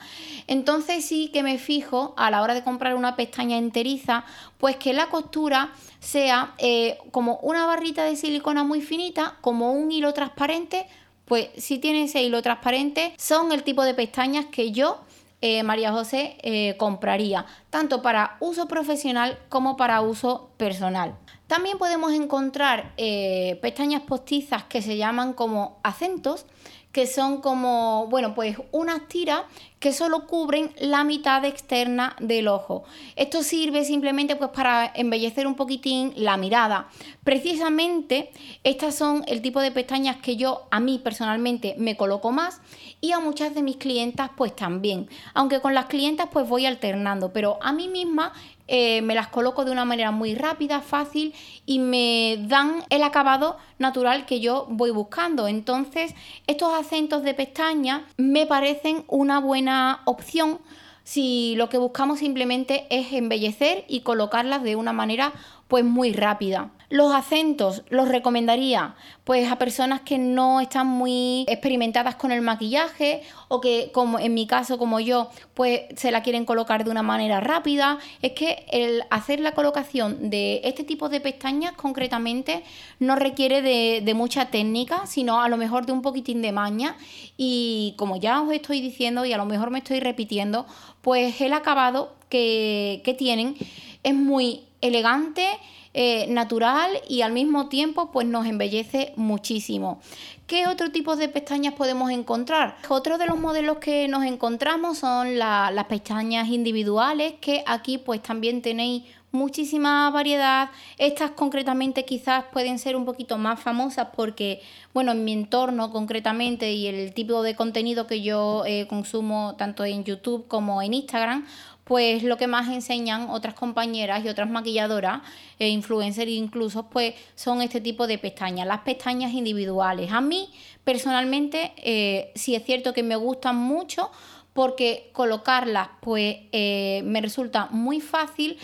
Entonces 0.47 1.05
sí 1.05 1.29
que 1.33 1.43
me 1.43 1.59
fijo 1.59 2.15
a 2.27 2.31
la 2.31 2.43
hora 2.43 2.55
de 2.55 2.65
comprar 2.65 2.95
una 2.95 3.17
pestaña 3.17 3.59
enteriza, 3.59 4.25
pues 4.59 4.77
que 4.77 4.93
la 4.93 5.09
costura 5.09 5.73
sea 6.01 6.55
eh, 6.59 6.99
como 7.11 7.37
una 7.43 7.67
barrita 7.67 8.05
de 8.05 8.17
silicona 8.17 8.65
muy 8.65 8.81
finita, 8.81 9.37
como 9.41 9.73
un 9.73 9.93
hilo 9.93 10.15
transparente, 10.15 10.87
pues 11.27 11.49
si 11.57 11.79
tiene 11.79 12.05
ese 12.05 12.23
hilo 12.23 12.43
transparente, 12.43 13.15
son 13.19 13.53
el 13.53 13.63
tipo 13.63 13.85
de 13.85 13.95
pestañas 13.95 14.47
que 14.47 14.73
yo 14.73 15.01
eh, 15.41 15.63
María 15.63 15.93
José 15.93 16.39
eh, 16.43 16.77
compraría, 16.79 17.45
tanto 17.69 18.01
para 18.01 18.39
uso 18.41 18.69
profesional 18.69 19.39
como 19.51 19.77
para 19.77 20.01
uso 20.01 20.51
personal. 20.57 21.15
También 21.47 21.77
podemos 21.77 22.13
encontrar 22.15 22.95
pestañas 22.97 24.01
postizas 24.01 24.65
que 24.65 24.81
se 24.81 24.97
llaman 24.97 25.35
como 25.35 25.79
acentos, 25.83 26.47
que 26.95 27.09
son 27.09 27.41
como, 27.41 28.07
bueno, 28.07 28.37
pues 28.37 28.57
unas 28.71 29.09
tiras 29.09 29.43
que 29.81 29.93
solo 29.93 30.29
cubren 30.29 30.71
la 30.79 31.03
mitad 31.03 31.45
externa 31.45 32.15
del 32.21 32.47
ojo. 32.47 32.85
Esto 33.17 33.43
sirve 33.43 33.85
simplemente 33.85 34.37
pues 34.37 34.51
para 34.51 34.93
embellecer 34.95 35.49
un 35.49 35.57
poquitín 35.57 36.13
la 36.17 36.37
mirada. 36.37 36.89
Precisamente 37.25 38.31
estas 38.63 38.95
son 38.95 39.25
el 39.27 39.43
tipo 39.43 39.61
de 39.61 39.73
pestañas 39.73 40.19
que 40.19 40.37
yo 40.37 40.69
a 40.71 40.79
mí 40.79 41.01
personalmente 41.03 41.75
me 41.79 41.97
coloco 41.97 42.31
más 42.31 42.61
y 43.01 43.11
a 43.11 43.19
muchas 43.19 43.55
de 43.57 43.63
mis 43.63 43.77
clientas 43.77 44.31
pues 44.37 44.55
también. 44.55 45.09
Aunque 45.35 45.61
con 45.61 45.75
las 45.75 45.87
clientas 45.87 46.29
pues 46.33 46.49
voy 46.49 46.65
alternando, 46.65 47.33
pero 47.33 47.59
a 47.61 47.73
mí 47.73 47.89
misma 47.89 48.33
eh, 48.67 49.03
me 49.03 49.15
las 49.15 49.29
coloco 49.29 49.65
de 49.65 49.71
una 49.71 49.85
manera 49.85 50.11
muy 50.11 50.35
rápida, 50.35 50.81
fácil 50.81 51.35
y 51.67 51.79
me 51.79 52.39
dan 52.49 52.83
el 52.91 53.03
acabado 53.03 53.59
natural 53.79 54.27
que 54.27 54.41
yo 54.41 54.67
voy 54.71 54.91
buscando. 54.91 55.49
Entonces, 55.49 56.15
estos 56.47 56.73
acentos 56.73 57.23
de 57.23 57.35
pestaña 57.35 58.07
me 58.17 58.47
parecen 58.47 59.05
una 59.09 59.41
buena 59.41 60.01
opción 60.07 60.61
si 61.05 61.55
lo 61.57 61.69
que 61.69 61.77
buscamos 61.77 62.19
simplemente 62.19 62.87
es 62.89 63.13
embellecer 63.13 63.85
y 63.89 64.01
colocarlas 64.01 64.63
de 64.63 64.75
una 64.75 64.95
manera 64.95 65.35
pues 65.75 65.85
muy 65.85 66.13
rápida. 66.13 66.71
Los 66.89 67.13
acentos 67.13 67.83
los 67.89 68.07
recomendaría 68.09 68.95
pues 69.25 69.51
a 69.51 69.59
personas 69.59 70.03
que 70.03 70.19
no 70.19 70.61
están 70.61 70.87
muy 70.87 71.45
experimentadas 71.49 72.15
con 72.15 72.31
el 72.31 72.43
maquillaje 72.43 73.23
o 73.49 73.61
que 73.61 73.91
como 73.93 74.21
en 74.21 74.35
mi 74.35 74.47
caso 74.47 74.79
como 74.79 75.01
yo 75.01 75.31
pues 75.55 75.81
se 75.97 76.13
la 76.13 76.23
quieren 76.23 76.45
colocar 76.45 76.85
de 76.85 76.93
una 76.93 77.03
manera 77.03 77.41
rápida. 77.41 77.99
Es 78.23 78.35
que 78.35 78.67
el 78.71 79.03
hacer 79.11 79.41
la 79.41 79.51
colocación 79.51 80.31
de 80.31 80.61
este 80.63 80.85
tipo 80.85 81.09
de 81.09 81.21
pestañas 81.21 81.73
concretamente 81.73 82.63
no 83.01 83.17
requiere 83.17 83.61
de, 83.61 84.15
mucha 84.15 84.51
técnica, 84.53 85.07
sino 85.07 85.43
a 85.43 85.49
lo 85.49 85.57
mejor 85.57 85.87
de 85.87 85.93
un 85.93 86.03
poquitín 86.03 86.41
de 86.41 86.53
maña 86.53 86.97
y 87.37 87.95
como 87.97 88.17
ya 88.17 88.41
os 88.41 88.53
estoy 88.53 88.81
diciendo 88.81 89.25
y 89.25 89.33
a 89.33 89.39
lo 89.39 89.45
mejor 89.45 89.71
me 89.71 89.79
estoy 89.79 89.99
repitiendo, 89.99 90.67
pues 91.03 91.41
el 91.41 91.53
acabado 91.53 92.15
que, 92.29 93.03
que 93.05 93.13
tienen 93.15 93.57
es 94.05 94.15
muy 94.15 94.69
elegante, 94.85 95.47
eh, 95.95 96.27
natural 96.29 96.91
y 97.09 97.23
al 97.23 97.33
mismo 97.33 97.69
tiempo 97.69 98.11
pues 98.11 98.27
nos 98.27 98.47
embellece 98.47 99.13
muchísimo. 99.17 100.01
¿Qué 100.47 100.67
otro 100.67 100.91
tipo 100.91 101.17
de 101.17 101.29
pestañas 101.29 101.75
podemos 101.75 102.11
encontrar? 102.11 102.77
Otro 102.89 103.17
de 103.17 103.27
los 103.27 103.39
modelos 103.39 103.79
que 103.79 104.09
nos 104.09 104.25
encontramos 104.25 104.99
son 104.99 105.39
las 105.39 105.85
pestañas 105.85 106.49
individuales 106.49 107.35
que 107.41 107.65
aquí 107.67 107.97
pues 107.97 108.23
también 108.23 108.61
tenéis 108.61 109.05
muchísima 109.35 110.11
variedad. 110.11 110.71
Estas 110.97 111.33
concretamente 111.33 112.05
quizás 112.05 112.45
pueden 112.53 112.79
ser 112.79 112.97
un 112.97 113.05
poquito 113.05 113.37
más 113.37 113.61
famosas 113.61 114.09
porque, 114.17 114.63
bueno, 114.95 115.13
en 115.13 115.25
mi 115.25 115.33
entorno 115.33 115.91
concretamente 115.91 116.73
y 116.73 116.87
el 116.87 117.13
tipo 117.13 117.43
de 117.43 117.55
contenido 117.55 118.07
que 118.07 118.23
yo 118.23 118.65
eh, 118.67 118.87
consumo 118.87 119.55
tanto 119.59 119.85
en 119.85 120.05
YouTube 120.05 120.47
como 120.49 120.81
en 120.81 120.95
Instagram, 120.95 121.47
pues 121.85 122.23
lo 122.23 122.37
que 122.37 122.47
más 122.47 122.69
enseñan 122.69 123.29
otras 123.31 123.55
compañeras 123.55 124.25
y 124.25 124.29
otras 124.29 124.49
maquilladoras 124.49 125.21
e 125.59 125.69
influencers 125.69 126.31
incluso, 126.31 126.89
pues 126.89 127.15
son 127.35 127.61
este 127.63 127.81
tipo 127.81 128.07
de 128.07 128.19
pestañas, 128.19 128.67
las 128.67 128.81
pestañas 128.81 129.33
individuales. 129.33 130.11
A 130.11 130.21
mí 130.21 130.51
personalmente 130.83 131.73
eh, 131.77 132.33
sí 132.35 132.55
es 132.55 132.65
cierto 132.65 132.95
que 132.95 133.03
me 133.03 133.17
gustan 133.17 133.57
mucho 133.57 134.11
porque 134.55 135.11
colocarlas 135.13 135.89
pues 136.01 136.37
eh, 136.53 137.03
me 137.05 137.21
resulta 137.21 137.69
muy 137.71 138.01
fácil 138.01 138.57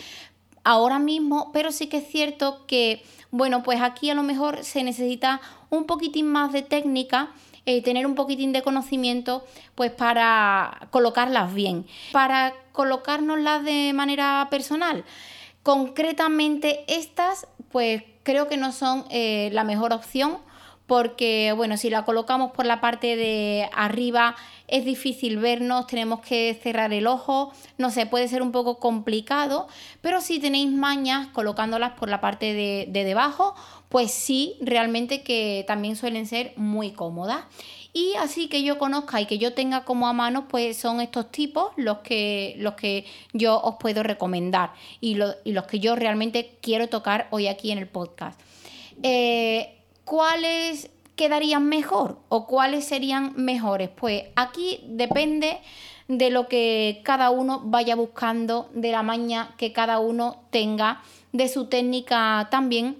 ahora 0.63 0.99
mismo, 0.99 1.51
pero 1.53 1.71
sí 1.71 1.87
que 1.87 1.97
es 1.97 2.07
cierto 2.07 2.65
que, 2.65 3.03
bueno, 3.29 3.63
pues 3.63 3.81
aquí 3.81 4.09
a 4.09 4.15
lo 4.15 4.23
mejor 4.23 4.63
se 4.63 4.83
necesita 4.83 5.41
un 5.69 5.85
poquitín 5.85 6.27
más 6.27 6.51
de 6.51 6.61
técnica 6.61 7.31
eh, 7.65 7.81
tener 7.83 8.05
un 8.05 8.15
poquitín 8.15 8.53
de 8.53 8.61
conocimiento 8.61 9.45
pues 9.75 9.91
para 9.91 10.87
colocarlas 10.89 11.53
bien. 11.53 11.85
Para 12.11 12.53
colocárnoslas 12.71 13.63
de 13.63 13.93
manera 13.93 14.47
personal, 14.49 15.03
concretamente 15.63 16.83
estas 16.87 17.47
pues 17.71 18.03
creo 18.23 18.47
que 18.47 18.57
no 18.57 18.71
son 18.71 19.05
eh, 19.09 19.49
la 19.53 19.63
mejor 19.63 19.93
opción 19.93 20.37
porque 20.91 21.53
bueno, 21.55 21.77
si 21.77 21.89
la 21.89 22.03
colocamos 22.03 22.51
por 22.51 22.65
la 22.65 22.81
parte 22.81 23.15
de 23.15 23.69
arriba 23.71 24.35
es 24.67 24.83
difícil 24.83 25.37
vernos, 25.37 25.87
tenemos 25.87 26.19
que 26.19 26.53
cerrar 26.61 26.91
el 26.91 27.07
ojo, 27.07 27.53
no 27.77 27.91
sé, 27.91 28.07
puede 28.07 28.27
ser 28.27 28.41
un 28.41 28.51
poco 28.51 28.77
complicado, 28.77 29.69
pero 30.01 30.19
si 30.19 30.41
tenéis 30.41 30.69
mañas 30.69 31.29
colocándolas 31.29 31.93
por 31.93 32.09
la 32.09 32.19
parte 32.19 32.53
de, 32.53 32.87
de 32.89 33.05
debajo, 33.05 33.55
pues 33.87 34.11
sí, 34.11 34.57
realmente 34.59 35.23
que 35.23 35.63
también 35.65 35.95
suelen 35.95 36.27
ser 36.27 36.51
muy 36.57 36.91
cómodas. 36.91 37.45
Y 37.93 38.15
así 38.19 38.49
que 38.49 38.61
yo 38.61 38.77
conozca 38.77 39.21
y 39.21 39.27
que 39.27 39.37
yo 39.37 39.53
tenga 39.53 39.85
como 39.85 40.09
a 40.09 40.13
mano, 40.13 40.49
pues 40.49 40.75
son 40.75 40.99
estos 40.99 41.31
tipos 41.31 41.71
los 41.77 41.99
que, 41.99 42.55
los 42.57 42.73
que 42.73 43.05
yo 43.31 43.61
os 43.61 43.75
puedo 43.79 44.03
recomendar 44.03 44.73
y, 44.99 45.15
los 45.15 45.65
que 45.69 45.79
yo 45.79 45.95
realmente 45.95 46.57
quiero 46.59 46.89
tocar 46.89 47.29
hoy 47.31 47.47
aquí 47.47 47.71
en 47.71 47.77
el 47.77 47.87
podcast. 47.87 48.37
Eh, 49.03 49.77
¿Cuáles 50.11 50.89
quedarían 51.15 51.69
mejor 51.69 52.19
o 52.27 52.45
cuáles 52.45 52.83
serían 52.83 53.31
mejores? 53.37 53.87
Pues 53.87 54.23
aquí 54.35 54.81
depende 54.83 55.61
de 56.09 56.29
lo 56.29 56.49
que 56.49 56.99
cada 57.05 57.29
uno 57.29 57.61
vaya 57.63 57.95
buscando, 57.95 58.69
de 58.73 58.91
la 58.91 59.03
maña 59.03 59.55
que 59.55 59.71
cada 59.71 59.99
uno 59.99 60.43
tenga, 60.49 61.01
de 61.31 61.47
su 61.47 61.67
técnica 61.67 62.49
también 62.51 62.97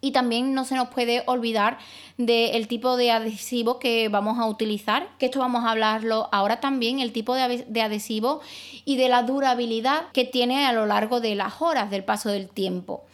y 0.00 0.10
también 0.10 0.52
no 0.52 0.64
se 0.64 0.74
nos 0.74 0.88
puede 0.88 1.22
olvidar 1.26 1.78
del 2.18 2.66
tipo 2.66 2.96
de 2.96 3.12
adhesivo 3.12 3.78
que 3.78 4.08
vamos 4.08 4.40
a 4.40 4.46
utilizar, 4.46 5.10
que 5.20 5.26
esto 5.26 5.38
vamos 5.38 5.64
a 5.64 5.70
hablarlo 5.70 6.28
ahora 6.32 6.58
también, 6.58 6.98
el 6.98 7.12
tipo 7.12 7.36
de 7.36 7.82
adhesivo 7.82 8.40
y 8.84 8.96
de 8.96 9.08
la 9.08 9.22
durabilidad 9.22 10.10
que 10.12 10.24
tiene 10.24 10.66
a 10.66 10.72
lo 10.72 10.86
largo 10.86 11.20
de 11.20 11.36
las 11.36 11.62
horas 11.62 11.88
del 11.88 12.02
paso 12.02 12.30
del 12.30 12.48
tiempo. 12.48 13.04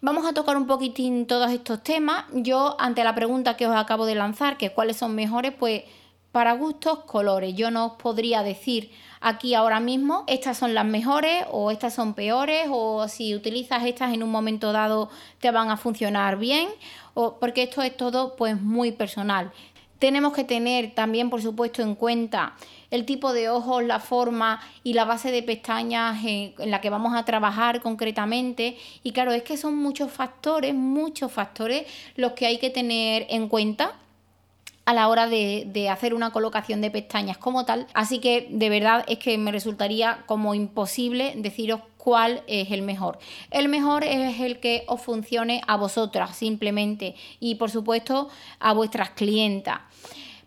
Vamos 0.00 0.24
a 0.26 0.32
tocar 0.32 0.56
un 0.56 0.68
poquitín 0.68 1.26
todos 1.26 1.50
estos 1.50 1.82
temas. 1.82 2.24
Yo, 2.32 2.76
ante 2.78 3.02
la 3.02 3.16
pregunta 3.16 3.56
que 3.56 3.66
os 3.66 3.74
acabo 3.74 4.06
de 4.06 4.14
lanzar, 4.14 4.56
que 4.56 4.70
cuáles 4.70 4.96
son 4.96 5.16
mejores, 5.16 5.52
pues 5.58 5.82
para 6.30 6.52
gustos, 6.52 7.00
colores. 7.00 7.56
Yo 7.56 7.72
no 7.72 7.86
os 7.86 7.92
podría 7.94 8.44
decir 8.44 8.92
aquí 9.20 9.54
ahora 9.54 9.80
mismo 9.80 10.22
estas 10.28 10.56
son 10.56 10.72
las 10.72 10.84
mejores 10.84 11.44
o 11.50 11.72
estas 11.72 11.94
son 11.94 12.14
peores 12.14 12.68
o 12.70 13.08
si 13.08 13.34
utilizas 13.34 13.84
estas 13.86 14.14
en 14.14 14.22
un 14.22 14.30
momento 14.30 14.70
dado 14.70 15.10
te 15.40 15.50
van 15.50 15.70
a 15.70 15.76
funcionar 15.76 16.38
bien 16.38 16.68
o 17.14 17.40
porque 17.40 17.64
esto 17.64 17.82
es 17.82 17.96
todo 17.96 18.36
pues 18.36 18.60
muy 18.60 18.92
personal. 18.92 19.50
Tenemos 19.98 20.32
que 20.32 20.44
tener 20.44 20.94
también, 20.94 21.30
por 21.30 21.42
supuesto, 21.42 21.82
en 21.82 21.94
cuenta 21.94 22.54
el 22.90 23.04
tipo 23.04 23.32
de 23.32 23.48
ojos, 23.48 23.82
la 23.82 24.00
forma 24.00 24.60
y 24.84 24.94
la 24.94 25.04
base 25.04 25.30
de 25.30 25.42
pestañas 25.42 26.24
en, 26.24 26.54
en, 26.58 26.70
la 26.70 26.80
que 26.80 26.90
vamos 26.90 27.14
a 27.14 27.24
trabajar 27.24 27.80
concretamente. 27.80 28.76
Y 29.02 29.12
claro, 29.12 29.32
es 29.32 29.42
que 29.42 29.56
son 29.56 29.76
muchos 29.76 30.10
factores, 30.10 30.74
muchos 30.74 31.32
factores 31.32 31.86
los 32.16 32.32
que 32.32 32.46
hay 32.46 32.58
que 32.58 32.70
tener 32.70 33.26
en 33.30 33.48
cuenta 33.48 33.94
a 34.88 34.94
la 34.94 35.08
hora 35.08 35.26
de, 35.28 35.90
hacer 35.90 36.14
una 36.14 36.30
colocación 36.30 36.80
de 36.80 36.90
pestañas 36.90 37.36
como 37.36 37.66
tal. 37.66 37.86
Así 37.92 38.20
que 38.20 38.48
de 38.50 38.70
verdad 38.70 39.04
es 39.06 39.18
que 39.18 39.36
me 39.36 39.52
resultaría 39.52 40.24
como 40.24 40.54
imposible 40.54 41.34
deciros 41.36 41.82
cuál 41.98 42.42
es 42.46 42.70
el 42.70 42.80
mejor. 42.80 43.18
El 43.50 43.68
mejor 43.68 44.02
es 44.02 44.40
el 44.40 44.60
que 44.60 44.84
os 44.86 45.02
funcione 45.02 45.60
a 45.66 45.76
vosotras 45.76 46.34
simplemente 46.34 47.16
y 47.38 47.56
por 47.56 47.70
supuesto 47.70 48.30
a 48.60 48.72
vuestras 48.72 49.10
clientas. 49.10 49.80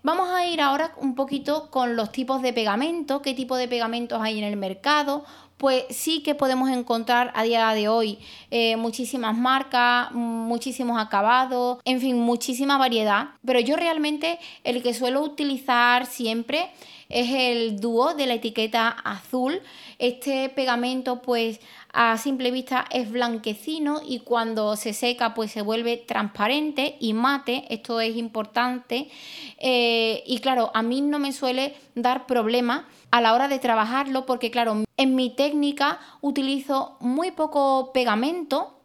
Vamos 0.01 0.29
a 0.31 0.47
ir 0.47 0.59
ahora 0.59 0.95
un 0.97 1.13
poquito 1.13 1.69
con 1.69 1.95
los 1.95 2.11
tipos 2.11 2.41
de 2.41 2.51
pegamento, 2.51 3.21
qué 3.21 3.35
tipo 3.35 3.55
de 3.55 3.67
pegamentos 3.67 4.19
hay 4.23 4.39
en 4.39 4.45
el 4.45 4.57
mercado, 4.57 5.23
pues 5.61 5.85
sí 5.91 6.23
que 6.23 6.33
podemos 6.33 6.71
encontrar 6.71 7.31
a 7.35 7.43
día 7.43 7.71
de 7.75 7.87
hoy 7.87 8.17
eh, 8.49 8.77
muchísimas 8.77 9.37
marcas, 9.37 10.11
muchísimos 10.11 10.99
acabados, 10.99 11.77
en 11.85 12.01
fin, 12.01 12.17
muchísima 12.17 12.79
variedad. 12.79 13.35
Pero 13.45 13.59
yo 13.59 13.75
realmente 13.75 14.39
el 14.63 14.81
que 14.81 14.95
suelo 14.95 15.21
utilizar 15.21 16.07
siempre 16.07 16.71
es 17.13 17.29
el 17.31 17.79
dúo 17.79 18.13
de 18.13 18.25
la 18.25 18.35
etiqueta 18.35 18.89
azul. 18.89 19.61
Este 19.99 20.49
pegamento 20.49 21.21
pues 21.21 21.59
a 21.93 22.17
simple 22.17 22.51
vista 22.51 22.85
es 22.89 23.11
blanquecino 23.11 24.01
y 24.05 24.19
cuando 24.19 24.75
se 24.75 24.93
seca 24.93 25.33
pues 25.33 25.51
se 25.51 25.61
vuelve 25.61 25.97
transparente 25.97 26.95
y 26.99 27.13
mate, 27.13 27.65
esto 27.69 27.99
es 28.01 28.15
importante. 28.15 29.09
Eh, 29.57 30.23
y 30.25 30.39
claro, 30.39 30.71
a 30.73 30.81
mí 30.81 31.01
no 31.01 31.19
me 31.19 31.33
suele 31.33 31.75
dar 31.95 32.25
problema 32.25 32.87
a 33.11 33.21
la 33.21 33.33
hora 33.33 33.47
de 33.47 33.59
trabajarlo 33.59 34.25
porque 34.25 34.51
claro, 34.51 34.83
en 34.97 35.15
mi 35.15 35.29
técnica 35.29 35.99
utilizo 36.21 36.97
muy 36.99 37.31
poco 37.31 37.91
pegamento 37.93 38.80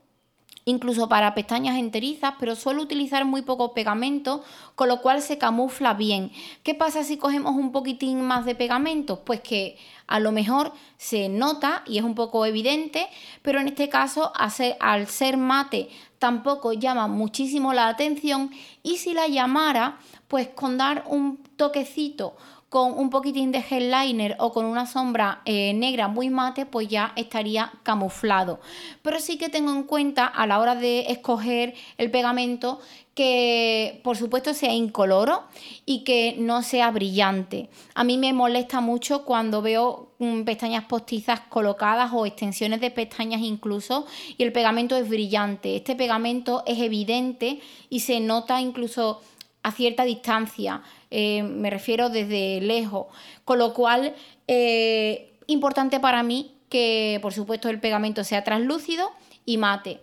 incluso 0.67 1.09
para 1.09 1.33
pestañas 1.33 1.79
enterizas, 1.79 2.35
pero 2.41 2.57
suelo 2.57 2.83
utilizar 2.83 3.25
muy 3.25 3.43
poco 3.43 3.73
pegamento, 3.73 4.43
con 4.75 4.89
lo 4.89 5.01
cual 5.01 5.23
se 5.23 5.39
camufla 5.39 5.95
bien. 5.95 6.33
¿Qué 6.65 6.75
pasa 6.75 7.05
si 7.05 7.17
cogemos 7.17 7.55
un 7.55 7.71
poquitín 7.71 8.21
más 8.21 8.45
de 8.45 8.57
pegamento? 8.57 9.21
Pues 9.25 9.41
que 9.41 9.79
a 10.09 10.19
lo 10.19 10.33
mejor 10.33 10.73
se 10.99 11.29
nota 11.29 11.85
y 11.87 11.99
es 11.99 12.05
un 12.05 12.17
poco 12.17 12.45
evidente, 12.45 13.07
pero 13.43 13.61
en 13.61 13.69
este 13.69 13.89
caso 13.89 14.33
al 14.35 15.07
ser 15.07 15.37
mate 15.37 15.89
tampoco 16.19 16.73
llama 16.73 17.07
muchísimo 17.07 17.73
la 17.73 17.87
atención 17.87 18.51
y 18.83 18.97
si 18.97 19.15
la 19.15 19.29
llamara, 19.29 19.99
pues 20.27 20.49
con 20.49 20.79
dar 20.79 21.05
un 21.07 21.39
toquecito 21.57 22.37
con 22.77 22.93
un 22.99 23.09
poquitín 23.09 23.53
de 23.53 23.63
gel 23.63 23.91
liner 23.91 24.37
o 24.39 24.53
con 24.53 24.67
una 24.67 24.85
sombra 24.85 25.41
eh, 25.47 25.73
negra 25.73 26.09
muy 26.09 26.29
mate, 26.29 26.67
pues 26.67 26.89
ya 26.89 27.15
estaría 27.17 27.73
camuflado. 27.83 28.61
Pero 29.01 29.19
sí 29.19 29.39
que 29.39 29.49
tengo 29.49 29.73
en 29.73 29.85
cuenta 29.85 30.27
a 30.27 30.47
la 30.47 30.59
hora 30.59 30.75
de 30.75 31.07
escoger 31.11 31.73
el 31.97 32.11
pegamento 32.11 32.79
que 33.15 34.03
por 34.05 34.19
supuesto 34.19 34.53
sea 34.53 34.75
incoloro 34.75 35.45
y 35.87 36.05
que 36.05 36.37
no 36.39 36.63
sea 36.63 36.91
brillante. 36.91 37.71
A 37.95 38.05
mí 38.05 38.19
me 38.19 38.35
molesta 38.35 38.83
mucho 38.83 39.25
cuando 39.25 39.63
veo 39.63 40.11
mm, 40.19 40.43
pestañas 40.43 40.85
postizas 40.85 41.41
colocadas 41.49 42.11
o 42.13 42.27
extensiones 42.27 42.83
de 42.83 42.91
pestañas 42.91 43.41
incluso 43.41 44.05
y 44.37 44.43
el 44.43 44.53
pegamento 44.53 44.97
es 44.97 45.09
brillante. 45.09 45.77
Este 45.77 45.97
pegamento 45.97 46.63
es 46.67 46.79
evidente 46.79 47.59
y 47.89 48.01
se 48.01 48.21
nota 48.21 48.61
incluso 48.61 49.23
a 49.67 49.73
cierta 49.73 50.05
distancia, 50.05 50.83
eh, 51.11 51.43
me 51.43 51.71
refiero 51.71 52.09
desde 52.09 52.61
lejos, 52.61 53.07
con 53.45 53.59
lo 53.59 53.73
cual 53.73 54.15
eh, 54.49 55.33
importante 55.47 56.01
para 56.01 56.23
mí 56.23 56.53
que 56.69 57.19
por 57.23 57.33
supuesto 57.33 57.69
el 57.69 57.81
pegamento 57.81 58.25
sea 58.25 58.45
translúcido 58.45 59.11
y 59.45 59.59
mate. 59.59 60.01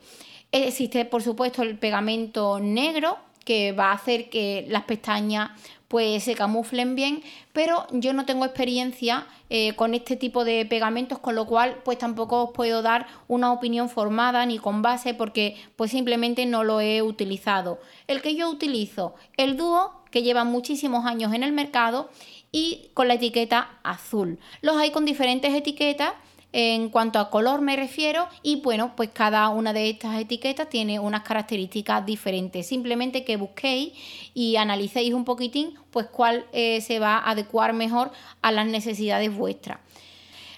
Existe 0.51 1.05
por 1.05 1.24
supuesto 1.24 1.63
el 1.63 1.77
pegamento 1.77 2.60
negro 2.60 3.17
que 3.43 3.74
va 3.74 3.91
a 3.91 3.93
hacer 3.93 4.29
que 4.29 4.65
las 4.69 4.83
pestañas 4.83 5.51
pues 5.93 6.24
se 6.24 6.33
camuflen 6.33 6.95
bien, 6.95 7.22
pero 7.51 7.86
yo 7.91 8.13
no 8.13 8.25
tengo 8.25 8.45
experiencia 8.45 9.27
eh, 9.51 9.75
con 9.75 9.93
este 9.93 10.15
tipo 10.15 10.43
de 10.43 10.65
pegamentos, 10.65 11.19
con 11.19 11.36
lo 11.36 11.45
cual 11.45 11.81
pues 11.86 12.00
tampoco 12.00 12.45
os 12.45 12.51
puedo 12.51 12.81
dar 12.81 13.05
una 13.27 13.51
opinión 13.51 13.89
formada 13.89 14.43
ni 14.48 14.57
con 14.57 14.81
base 14.81 15.13
porque 15.13 15.55
pues 15.75 15.91
simplemente 15.91 16.48
no 16.48 16.63
lo 16.63 16.81
he 16.81 17.03
utilizado. 17.03 17.79
El 18.07 18.24
que 18.24 18.33
yo 18.33 18.50
utilizo, 18.50 19.13
el 19.38 19.55
dúo, 19.55 20.02
que 20.13 20.22
lleva 20.22 20.43
muchísimos 20.43 21.08
años 21.08 21.34
en 21.34 21.41
el 21.41 21.53
mercado 21.53 22.08
y 22.51 22.91
con 22.93 23.08
la 23.08 23.15
etiqueta 23.15 23.79
azul. 23.82 24.38
Los 24.62 24.77
hay 24.77 24.91
con 24.91 25.05
diferentes 25.05 25.51
etiquetas 25.51 26.13
en 26.51 26.89
cuanto 26.89 27.17
a 27.17 27.32
color 27.32 27.62
me 27.62 27.75
refiero 27.75 28.29
y 28.43 28.62
bueno, 28.62 28.96
pues 28.96 29.10
cada 29.12 29.50
una 29.50 29.74
de 29.74 29.89
estas 29.89 30.20
etiquetas 30.20 30.70
tiene 30.70 31.00
unas 31.00 31.24
características 31.24 32.05
diferentes. 32.05 32.67
Simplemente 32.67 33.25
que 33.25 33.38
busquéis 33.38 33.93
y 34.36 34.55
analicéis 34.58 35.15
un 35.15 35.25
poquitín 35.25 35.74
pues 35.89 36.05
cuál 36.05 36.46
eh, 36.53 36.79
se 36.82 37.00
va 37.00 37.17
a 37.17 37.32
adecuar 37.32 37.74
mejor 37.74 38.12
a 38.43 38.51
las 38.51 38.67
necesidades 38.67 39.36
vuestras. 39.36 39.79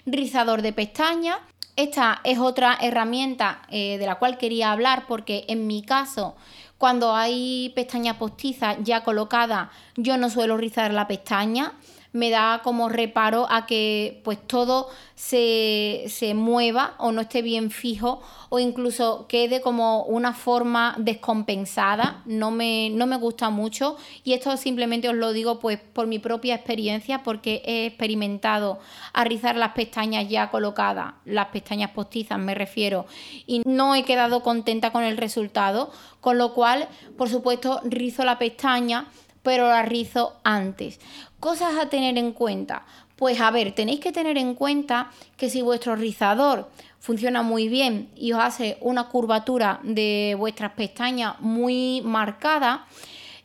Rizador 0.05 0.63
de 0.63 0.73
pestañas. 0.73 1.37
Esta 1.77 2.19
es 2.25 2.39
otra 2.39 2.77
herramienta 2.81 3.61
eh, 3.69 3.97
de 3.97 4.05
la 4.05 4.15
cual 4.15 4.37
quería 4.37 4.73
hablar 4.73 5.05
porque 5.07 5.45
en 5.47 5.65
mi 5.65 5.81
caso 5.81 6.35
cuando 6.77 7.15
hay 7.15 7.71
pestañas 7.75 8.17
postizas 8.17 8.77
ya 8.81 9.03
colocadas 9.03 9.69
yo 9.95 10.17
no 10.17 10.29
suelo 10.29 10.57
rizar 10.57 10.93
la 10.93 11.07
pestaña 11.07 11.73
me 12.15 12.29
da 12.29 12.61
como 12.63 12.87
reparo 12.87 13.45
a 13.49 13.65
que 13.65 14.21
pues 14.23 14.39
todo 14.47 14.87
se, 15.15 16.07
mueva 16.33 16.95
o 16.97 17.11
no 17.11 17.19
esté 17.19 17.41
bien 17.41 17.71
fijo 17.71 18.21
o 18.47 18.57
incluso 18.59 19.27
quede 19.27 19.59
como 19.59 20.03
una 20.03 20.33
forma 20.33 20.95
descompensada. 20.97 22.23
No 22.25 22.51
me, 22.51 22.89
no 22.89 23.05
me 23.05 23.17
gusta 23.17 23.49
mucho 23.49 23.97
y 24.23 24.31
esto 24.31 24.55
simplemente 24.55 25.09
os 25.09 25.15
lo 25.15 25.33
digo 25.33 25.59
pues 25.59 25.77
por 25.77 26.07
mi 26.07 26.19
propia 26.19 26.55
experiencia 26.55 27.21
porque 27.21 27.61
he 27.65 27.87
experimentado 27.87 28.79
a 29.11 29.25
rizar 29.25 29.57
las 29.57 29.73
pestañas 29.73 30.29
ya 30.29 30.49
colocadas, 30.49 31.15
las 31.25 31.47
pestañas 31.47 31.91
postizas 31.91 32.39
me 32.39 32.55
refiero, 32.55 33.07
y 33.45 33.61
no 33.65 33.93
he 33.93 34.03
quedado 34.03 34.41
contenta 34.41 34.91
con 34.91 35.03
el 35.03 35.17
resultado, 35.17 35.91
con 36.21 36.37
lo 36.37 36.53
cual 36.53 36.87
por 37.17 37.27
supuesto 37.27 37.81
rizo 37.83 38.23
la 38.23 38.39
pestaña 38.39 39.07
pero 39.45 39.69
la 39.69 39.83
rizo 39.83 40.33
antes. 40.43 40.99
Cosas 41.39 41.77
a 41.79 41.87
tener 41.87 42.17
en 42.17 42.33
cuenta. 42.33 42.83
Pues 43.15 43.39
a 43.39 43.51
ver, 43.51 43.73
tenéis 43.73 44.01
que 44.01 44.11
tener 44.11 44.37
en 44.37 44.55
cuenta 44.55 45.11
que 45.37 45.49
si 45.49 45.61
vuestro 45.61 45.95
rizador 45.95 46.69
funciona 46.99 47.43
muy 47.43 47.69
bien 47.69 48.09
y 48.15 48.33
os 48.33 48.39
hace 48.39 48.77
una 48.81 49.07
curvatura 49.07 49.79
de 49.83 50.35
vuestras 50.37 50.71
pestañas 50.71 51.39
muy 51.39 52.01
marcada, 52.03 52.87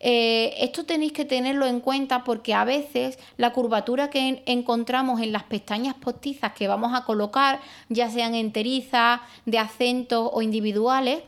eh, 0.01 0.55
esto 0.59 0.85
tenéis 0.85 1.13
que 1.13 1.27
tenerlo 1.27 1.67
en 1.67 1.81
cuenta 1.81 2.25
porque 2.25 2.55
a 2.55 2.65
veces 2.65 3.19
la 3.37 3.53
curvatura 3.53 4.09
que 4.09 4.43
encontramos 4.47 5.21
en 5.21 5.31
las 5.31 5.43
pestañas 5.45 5.95
postizas 5.95 6.53
que 6.53 6.69
vamos 6.69 6.95
a 6.95 7.05
colocar, 7.05 7.61
ya 7.91 8.11
sean 8.11 8.35
enterizas, 8.35 9.21
de 9.45 9.59
acento 9.59 10.31
o 10.31 10.41
individuales, 10.41 11.23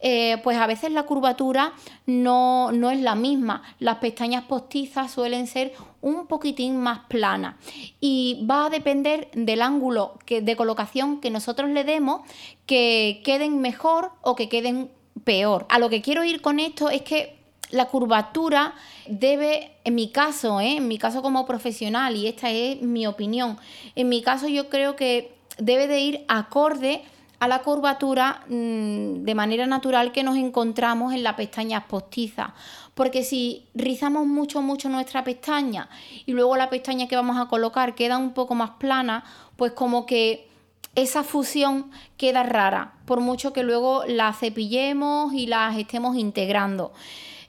eh, 0.00 0.36
pues 0.44 0.58
a 0.58 0.66
veces 0.66 0.92
la 0.92 1.04
curvatura 1.04 1.72
no, 2.06 2.70
no 2.72 2.90
es 2.90 3.00
la 3.00 3.14
misma. 3.14 3.62
Las 3.78 3.96
pestañas 3.96 4.44
postizas 4.44 5.10
suelen 5.10 5.46
ser 5.46 5.72
un 6.02 6.26
poquitín 6.26 6.76
más 6.76 7.00
planas 7.08 7.56
y 7.98 8.46
va 8.48 8.66
a 8.66 8.70
depender 8.70 9.30
del 9.32 9.62
ángulo 9.62 10.18
que, 10.26 10.42
de 10.42 10.54
colocación 10.54 11.20
que 11.20 11.30
nosotros 11.30 11.70
le 11.70 11.84
demos 11.84 12.22
que 12.66 13.22
queden 13.24 13.60
mejor 13.60 14.12
o 14.20 14.36
que 14.36 14.48
queden 14.48 14.90
peor. 15.24 15.66
A 15.70 15.78
lo 15.78 15.88
que 15.88 16.02
quiero 16.02 16.24
ir 16.24 16.40
con 16.40 16.60
esto 16.60 16.90
es 16.90 17.02
que 17.02 17.37
la 17.70 17.86
curvatura 17.86 18.74
debe, 19.06 19.72
en 19.84 19.94
mi 19.94 20.10
caso, 20.10 20.60
¿eh? 20.60 20.76
en 20.76 20.88
mi 20.88 20.98
caso 20.98 21.22
como 21.22 21.46
profesional, 21.46 22.16
y 22.16 22.26
esta 22.26 22.50
es 22.50 22.80
mi 22.82 23.06
opinión, 23.06 23.58
en 23.94 24.08
mi 24.08 24.22
caso 24.22 24.48
yo 24.48 24.68
creo 24.68 24.96
que 24.96 25.34
debe 25.58 25.86
de 25.86 26.00
ir 26.00 26.24
acorde 26.28 27.02
a 27.40 27.46
la 27.46 27.62
curvatura 27.62 28.42
mm, 28.48 29.24
de 29.24 29.34
manera 29.34 29.66
natural 29.66 30.12
que 30.12 30.22
nos 30.22 30.36
encontramos 30.36 31.12
en 31.12 31.22
la 31.22 31.36
pestaña 31.36 31.86
postiza. 31.86 32.54
Porque 32.94 33.22
si 33.22 33.66
rizamos 33.74 34.26
mucho, 34.26 34.60
mucho 34.60 34.88
nuestra 34.88 35.22
pestaña 35.22 35.88
y 36.26 36.32
luego 36.32 36.56
la 36.56 36.68
pestaña 36.68 37.06
que 37.06 37.14
vamos 37.14 37.36
a 37.38 37.46
colocar 37.46 37.94
queda 37.94 38.18
un 38.18 38.32
poco 38.32 38.56
más 38.56 38.70
plana, 38.70 39.24
pues 39.56 39.72
como 39.72 40.04
que 40.04 40.48
esa 40.96 41.22
fusión 41.22 41.92
queda 42.16 42.42
rara, 42.42 42.94
por 43.04 43.20
mucho 43.20 43.52
que 43.52 43.62
luego 43.62 44.02
la 44.06 44.32
cepillemos 44.32 45.32
y 45.32 45.46
las 45.46 45.76
estemos 45.76 46.16
integrando. 46.16 46.92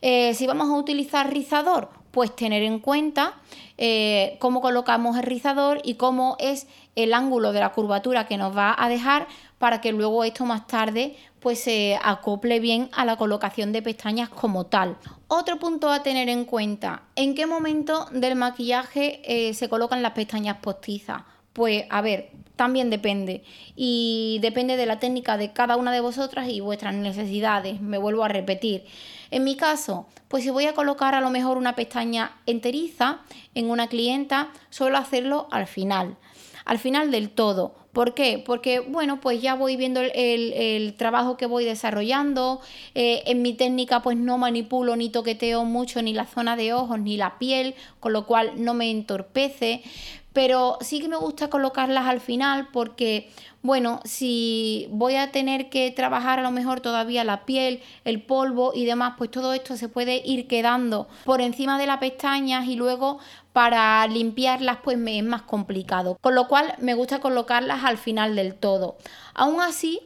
Eh, 0.01 0.33
si 0.33 0.47
vamos 0.47 0.69
a 0.69 0.73
utilizar 0.73 1.31
rizador, 1.31 1.89
pues 2.11 2.35
tener 2.35 2.63
en 2.63 2.79
cuenta 2.79 3.35
eh, 3.77 4.37
cómo 4.39 4.61
colocamos 4.61 5.17
el 5.17 5.23
rizador 5.23 5.79
y 5.83 5.95
cómo 5.95 6.35
es 6.39 6.67
el 6.95 7.13
ángulo 7.13 7.51
de 7.51 7.59
la 7.59 7.71
curvatura 7.71 8.27
que 8.27 8.37
nos 8.37 8.55
va 8.55 8.75
a 8.77 8.89
dejar 8.89 9.27
para 9.57 9.81
que 9.81 9.91
luego 9.91 10.23
esto 10.23 10.45
más 10.45 10.67
tarde 10.67 11.15
pues 11.39 11.59
se 11.59 11.97
acople 12.03 12.59
bien 12.59 12.89
a 12.93 13.05
la 13.05 13.15
colocación 13.15 13.71
de 13.71 13.81
pestañas 13.81 14.29
como 14.29 14.65
tal. 14.65 14.97
Otro 15.27 15.59
punto 15.59 15.89
a 15.89 16.03
tener 16.03 16.27
en 16.29 16.45
cuenta, 16.45 17.03
¿en 17.15 17.35
qué 17.35 17.45
momento 17.45 18.07
del 18.11 18.35
maquillaje 18.35 19.21
eh, 19.23 19.53
se 19.53 19.69
colocan 19.69 20.01
las 20.01 20.11
pestañas 20.11 20.57
postizas? 20.57 21.21
Pues 21.53 21.85
a 21.89 22.01
ver, 22.01 22.31
también 22.59 22.89
depende. 22.89 23.41
Y 23.77 24.39
depende 24.41 24.75
de 24.75 24.85
la 24.85 24.99
técnica 24.99 25.37
de 25.37 25.53
cada 25.53 25.77
una 25.77 25.93
de 25.93 26.01
vosotras 26.01 26.49
y 26.49 26.59
vuestras 26.59 26.93
necesidades. 26.93 27.79
Me 27.79 27.97
vuelvo 27.97 28.25
a 28.25 28.27
repetir. 28.27 28.83
En 29.31 29.45
mi 29.45 29.55
caso, 29.55 30.07
pues 30.27 30.43
si 30.43 30.49
voy 30.49 30.65
a 30.65 30.73
colocar 30.73 31.15
a 31.15 31.21
lo 31.21 31.29
mejor 31.29 31.55
una 31.55 31.75
pestaña 31.75 32.33
enteriza 32.45 33.21
en 33.55 33.69
una 33.69 33.87
clienta, 33.87 34.49
suelo 34.71 34.97
hacerlo 34.97 35.47
al 35.51 35.67
final. 35.67 36.17
Al 36.65 36.79
final 36.79 37.11
del 37.11 37.29
todo. 37.29 37.75
¿Por 37.93 38.13
qué? 38.13 38.43
Porque, 38.45 38.81
bueno, 38.81 39.21
pues 39.21 39.41
ya 39.41 39.55
voy 39.55 39.77
viendo 39.77 40.01
el, 40.01 40.93
trabajo 40.97 41.37
que 41.37 41.45
voy 41.45 41.63
desarrollando. 41.63 42.59
Eh, 42.93 43.23
en 43.25 43.41
mi 43.41 43.53
técnica, 43.53 44.01
pues 44.01 44.17
no 44.17 44.37
manipulo 44.37 44.97
ni 44.97 45.09
toqueteo 45.09 45.63
mucho 45.63 46.01
ni 46.01 46.11
la 46.13 46.25
zona 46.25 46.57
de 46.57 46.73
ojos 46.73 46.99
ni 46.99 47.15
la 47.15 47.39
piel, 47.39 47.73
con 48.01 48.11
lo 48.11 48.25
cual 48.25 48.51
no 48.57 48.73
me 48.73 48.91
entorpece 48.91 49.81
pero 50.39 50.77
sí 50.79 51.01
que 51.01 51.09
me 51.09 51.17
gusta 51.17 51.49
colocarlas 51.49 52.07
al 52.07 52.21
final 52.21 52.69
porque, 52.71 53.29
bueno, 53.61 53.99
si 54.05 54.87
voy 54.89 55.17
a 55.17 55.33
tener 55.33 55.69
que 55.69 55.91
trabajar 55.91 56.39
a 56.39 56.43
lo 56.43 56.51
mejor 56.51 56.79
todavía 56.79 57.25
la 57.25 57.43
piel, 57.43 57.81
el 58.05 58.21
polvo 58.21 58.71
y 58.73 58.85
demás, 58.85 59.15
pues 59.17 59.31
todo 59.31 59.51
esto 59.51 59.75
se 59.75 59.89
puede 59.89 60.21
ir 60.25 60.47
quedando 60.47 61.09
por 61.25 61.41
encima 61.41 61.77
de 61.77 61.87
las 61.87 61.97
pestañas 61.97 62.67
y 62.67 62.77
luego 62.77 63.19
para 63.51 64.07
limpiarlas 64.07 64.77
pues 64.81 64.97
me 64.97 65.17
es 65.17 65.25
más 65.25 65.41
complicado. 65.41 66.17
Con 66.21 66.35
lo 66.35 66.47
cual 66.47 66.73
me 66.77 66.93
gusta 66.93 67.19
colocarlas 67.19 67.83
al 67.83 67.97
final 67.97 68.37
del 68.37 68.55
todo. 68.55 68.95
Aún 69.33 69.59
así, 69.59 69.99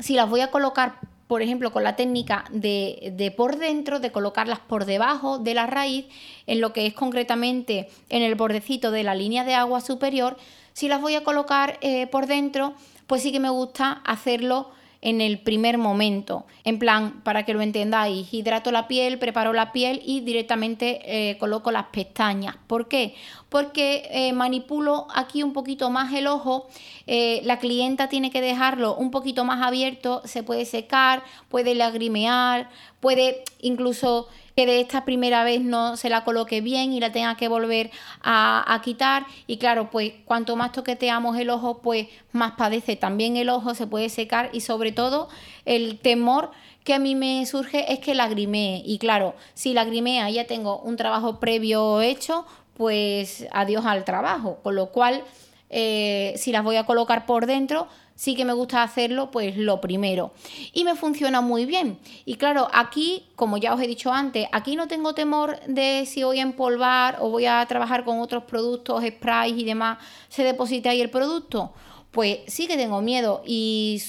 si 0.00 0.14
las 0.14 0.30
voy 0.30 0.40
a 0.40 0.50
colocar 0.50 0.94
por 1.32 1.40
ejemplo, 1.40 1.72
con 1.72 1.82
la 1.82 1.96
técnica 1.96 2.44
de, 2.50 3.32
por 3.34 3.56
dentro, 3.56 4.00
de 4.00 4.12
colocarlas 4.12 4.58
por 4.58 4.84
debajo 4.84 5.38
de 5.38 5.54
la 5.54 5.66
raíz, 5.66 6.04
en 6.46 6.60
lo 6.60 6.74
que 6.74 6.84
es 6.84 6.92
concretamente 6.92 7.88
en 8.10 8.20
el 8.20 8.34
bordecito 8.34 8.90
de 8.90 9.02
la 9.02 9.14
línea 9.14 9.42
de 9.42 9.54
agua 9.54 9.80
superior, 9.80 10.36
si 10.74 10.88
las 10.88 11.00
voy 11.00 11.14
a 11.14 11.24
colocar 11.24 11.78
eh, 11.80 12.06
por 12.06 12.26
dentro, 12.26 12.74
pues 13.06 13.22
sí 13.22 13.32
que 13.32 13.40
me 13.40 13.48
gusta 13.48 14.02
hacerlo 14.04 14.72
en 15.02 15.20
el 15.20 15.40
primer 15.40 15.78
momento. 15.78 16.46
En 16.64 16.78
plan, 16.78 17.22
para 17.24 17.44
que 17.44 17.52
lo 17.52 17.60
entendáis, 17.60 18.32
hidrato 18.32 18.70
la 18.70 18.86
piel, 18.86 19.18
preparo 19.18 19.52
la 19.52 19.72
piel 19.72 20.00
y 20.06 20.20
directamente 20.20 21.00
eh, 21.04 21.36
coloco 21.38 21.72
las 21.72 21.86
pestañas. 21.86 22.56
¿Por 22.68 22.86
qué? 22.86 23.14
Porque 23.48 24.08
eh, 24.12 24.32
manipulo 24.32 25.08
aquí 25.12 25.42
un 25.42 25.52
poquito 25.52 25.90
más 25.90 26.12
el 26.14 26.28
ojo, 26.28 26.68
eh, 27.08 27.40
la 27.44 27.58
clienta 27.58 28.08
tiene 28.08 28.30
que 28.30 28.40
dejarlo 28.40 28.94
un 28.94 29.10
poquito 29.10 29.44
más 29.44 29.60
abierto, 29.60 30.22
se 30.24 30.44
puede 30.44 30.64
secar, 30.64 31.24
puede 31.48 31.74
lagrimear, 31.74 32.70
puede 33.00 33.42
incluso 33.60 34.28
que 34.56 34.66
de 34.66 34.80
esta 34.80 35.04
primera 35.04 35.44
vez 35.44 35.62
no 35.62 35.96
se 35.96 36.08
la 36.08 36.24
coloque 36.24 36.60
bien 36.60 36.92
y 36.92 37.00
la 37.00 37.12
tenga 37.12 37.36
que 37.36 37.48
volver 37.48 37.90
a, 38.22 38.80
quitar. 38.84 39.26
Y 39.46 39.56
claro, 39.56 39.90
pues 39.90 40.12
cuanto 40.24 40.56
más 40.56 40.72
toqueteamos 40.72 41.38
el 41.38 41.50
ojo, 41.50 41.78
pues 41.78 42.08
más 42.32 42.52
padece 42.52 42.96
también 42.96 43.36
el 43.36 43.48
ojo, 43.48 43.74
se 43.74 43.86
puede 43.86 44.08
secar 44.08 44.50
y 44.52 44.60
sobre 44.60 44.92
todo 44.92 45.28
el 45.64 45.98
temor 45.98 46.50
que 46.84 46.94
a 46.94 46.98
mí 46.98 47.14
me 47.14 47.46
surge 47.46 47.92
es 47.92 48.00
que 48.00 48.14
lagrimee. 48.14 48.82
Y 48.84 48.98
claro, 48.98 49.34
si 49.54 49.72
lagrimea 49.72 50.28
ya 50.30 50.46
tengo 50.46 50.78
un 50.78 50.96
trabajo 50.96 51.38
previo 51.38 52.00
hecho, 52.00 52.44
pues 52.76 53.46
adiós 53.52 53.86
al 53.86 54.04
trabajo. 54.04 54.58
Con 54.62 54.74
lo 54.74 54.86
cual, 54.86 55.22
eh, 55.70 56.34
si 56.36 56.52
las 56.52 56.64
voy 56.64 56.76
a 56.76 56.84
colocar 56.84 57.24
por 57.24 57.46
dentro, 57.46 57.88
sí 58.14 58.34
que 58.34 58.44
me 58.44 58.52
gusta 58.52 58.82
hacerlo, 58.82 59.30
pues 59.30 59.56
lo 59.56 59.80
primero. 59.80 60.32
Y 60.72 60.84
me 60.84 60.94
funciona 60.94 61.40
muy 61.40 61.66
bien. 61.66 61.98
Y 62.24 62.36
claro, 62.36 62.68
aquí, 62.72 63.26
como 63.36 63.56
ya 63.56 63.74
os 63.74 63.80
he 63.80 63.86
dicho 63.86 64.12
antes, 64.12 64.46
aquí 64.52 64.76
no 64.76 64.88
tengo 64.88 65.14
temor 65.14 65.60
de 65.66 66.04
si 66.06 66.22
voy 66.22 66.38
a 66.38 66.42
empolvar 66.42 67.18
o 67.20 67.30
voy 67.30 67.46
a 67.46 67.64
trabajar 67.66 68.04
con 68.04 68.20
otros 68.20 68.44
productos, 68.44 69.04
sprays 69.04 69.56
y 69.56 69.64
demás, 69.64 69.98
se 70.28 70.44
deposita 70.44 70.90
ahí 70.90 71.00
el 71.00 71.10
producto. 71.10 71.72
Pues 72.10 72.40
sí 72.46 72.66
que 72.66 72.76
tengo 72.76 73.00
miedo 73.00 73.42
y 73.46 74.02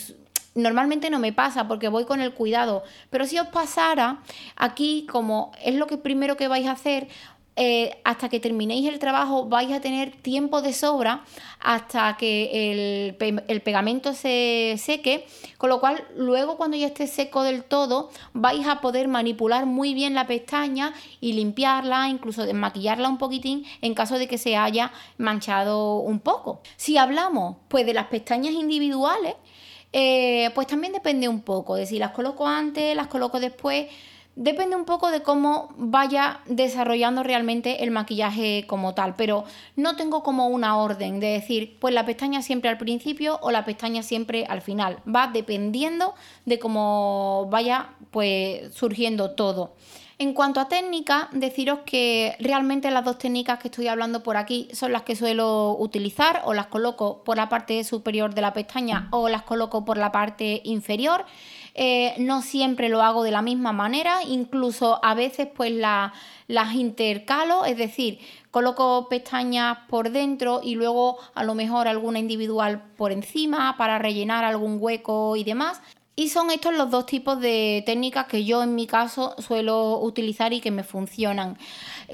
normalmente 0.56 1.10
no 1.10 1.20
me 1.20 1.34
pasa 1.34 1.68
porque 1.68 1.88
voy 1.88 2.06
con 2.06 2.22
el 2.22 2.34
cuidado. 2.34 2.84
Pero 3.10 3.26
si 3.26 3.40
os 3.40 3.48
pasara, 3.48 4.22
aquí 4.56 5.08
como 5.10 5.52
es 5.64 5.76
lo 5.76 5.88
que 5.88 5.98
primero 5.98 6.38
que 6.38 6.48
vais 6.48 6.68
a 6.68 6.72
hacer, 6.72 7.08
eh, 7.56 8.02
hasta 8.04 8.30
que 8.30 8.40
terminéis 8.40 8.88
el 8.88 8.98
trabajo 8.98 9.46
vais 9.46 9.72
a 9.72 9.80
tener 9.80 10.12
tiempo 10.12 10.64
de 10.64 10.74
sobra 10.74 11.24
hasta 11.60 12.18
que 12.18 13.14
el, 13.48 13.62
pegamento 13.62 14.14
se 14.14 14.76
seque, 14.80 15.28
con 15.60 15.70
lo 15.70 15.80
cual 15.80 16.04
luego 16.16 16.58
cuando 16.58 16.78
ya 16.78 16.88
esté 16.88 17.06
seco 17.06 17.44
del 17.44 17.64
todo 17.64 18.10
vais 18.34 18.66
a 18.68 18.82
poder 18.82 19.08
manipular 19.08 19.68
muy 19.68 19.94
bien 19.94 20.16
la 20.16 20.26
pestaña 20.26 20.94
y 21.22 21.34
limpiarla, 21.34 22.10
incluso 22.10 22.46
desmaquillarla 22.46 23.08
un 23.08 23.20
poquitín 23.20 23.66
en 23.82 23.94
caso 23.94 24.18
de 24.18 24.28
que 24.28 24.40
se 24.40 24.58
haya 24.58 24.92
manchado 25.18 25.98
un 25.98 26.20
poco. 26.20 26.62
Si 26.76 26.98
hablamos 26.98 27.58
pues 27.68 27.86
de 27.86 27.94
las 27.94 28.08
pestañas 28.08 28.54
individuales, 28.54 29.36
eh, 29.92 30.50
pues 30.56 30.66
también 30.66 30.92
depende 30.92 31.28
un 31.28 31.42
poco 31.42 31.76
de 31.76 31.86
si 31.86 32.00
las 32.00 32.12
coloco 32.12 32.48
antes, 32.48 32.96
las 32.96 33.08
coloco 33.08 33.40
después. 33.40 33.88
Depende 34.36 34.76
un 34.76 34.86
poco 34.86 35.12
de 35.12 35.22
cómo 35.22 35.70
vaya 35.78 36.40
desarrollando 36.48 37.22
realmente 37.22 37.84
el 37.84 37.92
maquillaje 37.92 38.66
como 38.66 38.96
tal, 38.96 39.16
pero 39.16 39.44
no 39.76 39.96
tengo 39.96 40.24
como 40.24 40.48
una 40.48 40.78
orden 40.78 41.20
de 41.20 41.28
decir, 41.28 41.78
pues 41.80 41.94
la 41.94 42.04
pestaña 42.04 42.42
siempre 42.42 42.72
al 42.72 42.80
principio 42.80 43.38
o 43.44 43.52
la 43.52 43.64
pestaña 43.64 44.02
siempre 44.02 44.46
al 44.50 44.62
final. 44.62 44.98
Va 45.08 45.28
dependiendo 45.28 46.16
de 46.46 46.58
cómo 46.58 47.48
vaya 47.52 47.90
pues 48.10 48.74
surgiendo 48.74 49.32
todo. 49.32 49.76
En 50.18 50.34
cuanto 50.34 50.60
a 50.60 50.68
técnica, 50.68 51.28
deciros 51.32 51.80
que 51.86 52.36
realmente 52.40 52.90
las 52.92 53.04
dos 53.04 53.18
técnicas 53.18 53.60
que 53.60 53.68
estoy 53.68 53.88
hablando 53.88 54.24
por 54.24 54.38
aquí 54.38 54.68
son 54.72 54.94
las 54.94 55.02
que 55.02 55.16
suelo 55.16 55.76
utilizar 55.78 56.42
o 56.46 56.54
las 56.54 56.68
coloco 56.68 57.24
por 57.24 57.38
la 57.38 57.50
parte 57.50 57.84
superior 57.84 58.34
de 58.34 58.42
la 58.42 58.54
pestaña 58.54 59.10
o 59.12 59.28
las 59.28 59.44
coloco 59.44 59.86
por 59.86 59.98
la 59.98 60.12
parte 60.12 60.62
inferior. 60.64 61.26
Eh, 61.76 62.14
no 62.20 62.44
siempre 62.44 62.88
lo 62.88 63.02
hago 63.02 63.24
de 63.24 63.32
la 63.32 63.42
misma 63.42 63.72
manera, 63.72 64.24
incluso 64.24 65.04
a 65.04 65.16
veces 65.16 65.48
pues 65.56 65.72
las 65.72 66.76
intercalo, 66.76 67.66
es 67.66 67.78
decir, 67.78 68.20
coloco 68.52 69.08
pestañas 69.10 69.80
por 69.90 70.12
dentro 70.12 70.62
y 70.64 70.76
luego 70.76 71.18
a 71.34 71.44
lo 71.44 71.56
mejor 71.56 71.88
alguna 71.88 72.20
individual 72.20 72.84
por 72.96 73.12
encima 73.12 73.76
para 73.78 73.98
rellenar 73.98 74.44
algún 74.44 74.78
hueco 74.80 75.36
y 75.36 75.44
demás. 75.44 75.82
Y 76.16 76.30
son 76.30 76.52
estos 76.52 76.76
los 76.76 76.92
dos 76.92 77.08
tipos 77.08 77.40
de 77.40 77.82
técnicas 77.88 78.28
que 78.28 78.46
yo 78.46 78.62
en 78.62 78.76
mi 78.76 78.86
caso 78.86 79.36
suelo 79.40 80.00
utilizar 80.00 80.54
y 80.54 80.62
que 80.62 80.70
me 80.70 80.84
funcionan. 80.84 81.58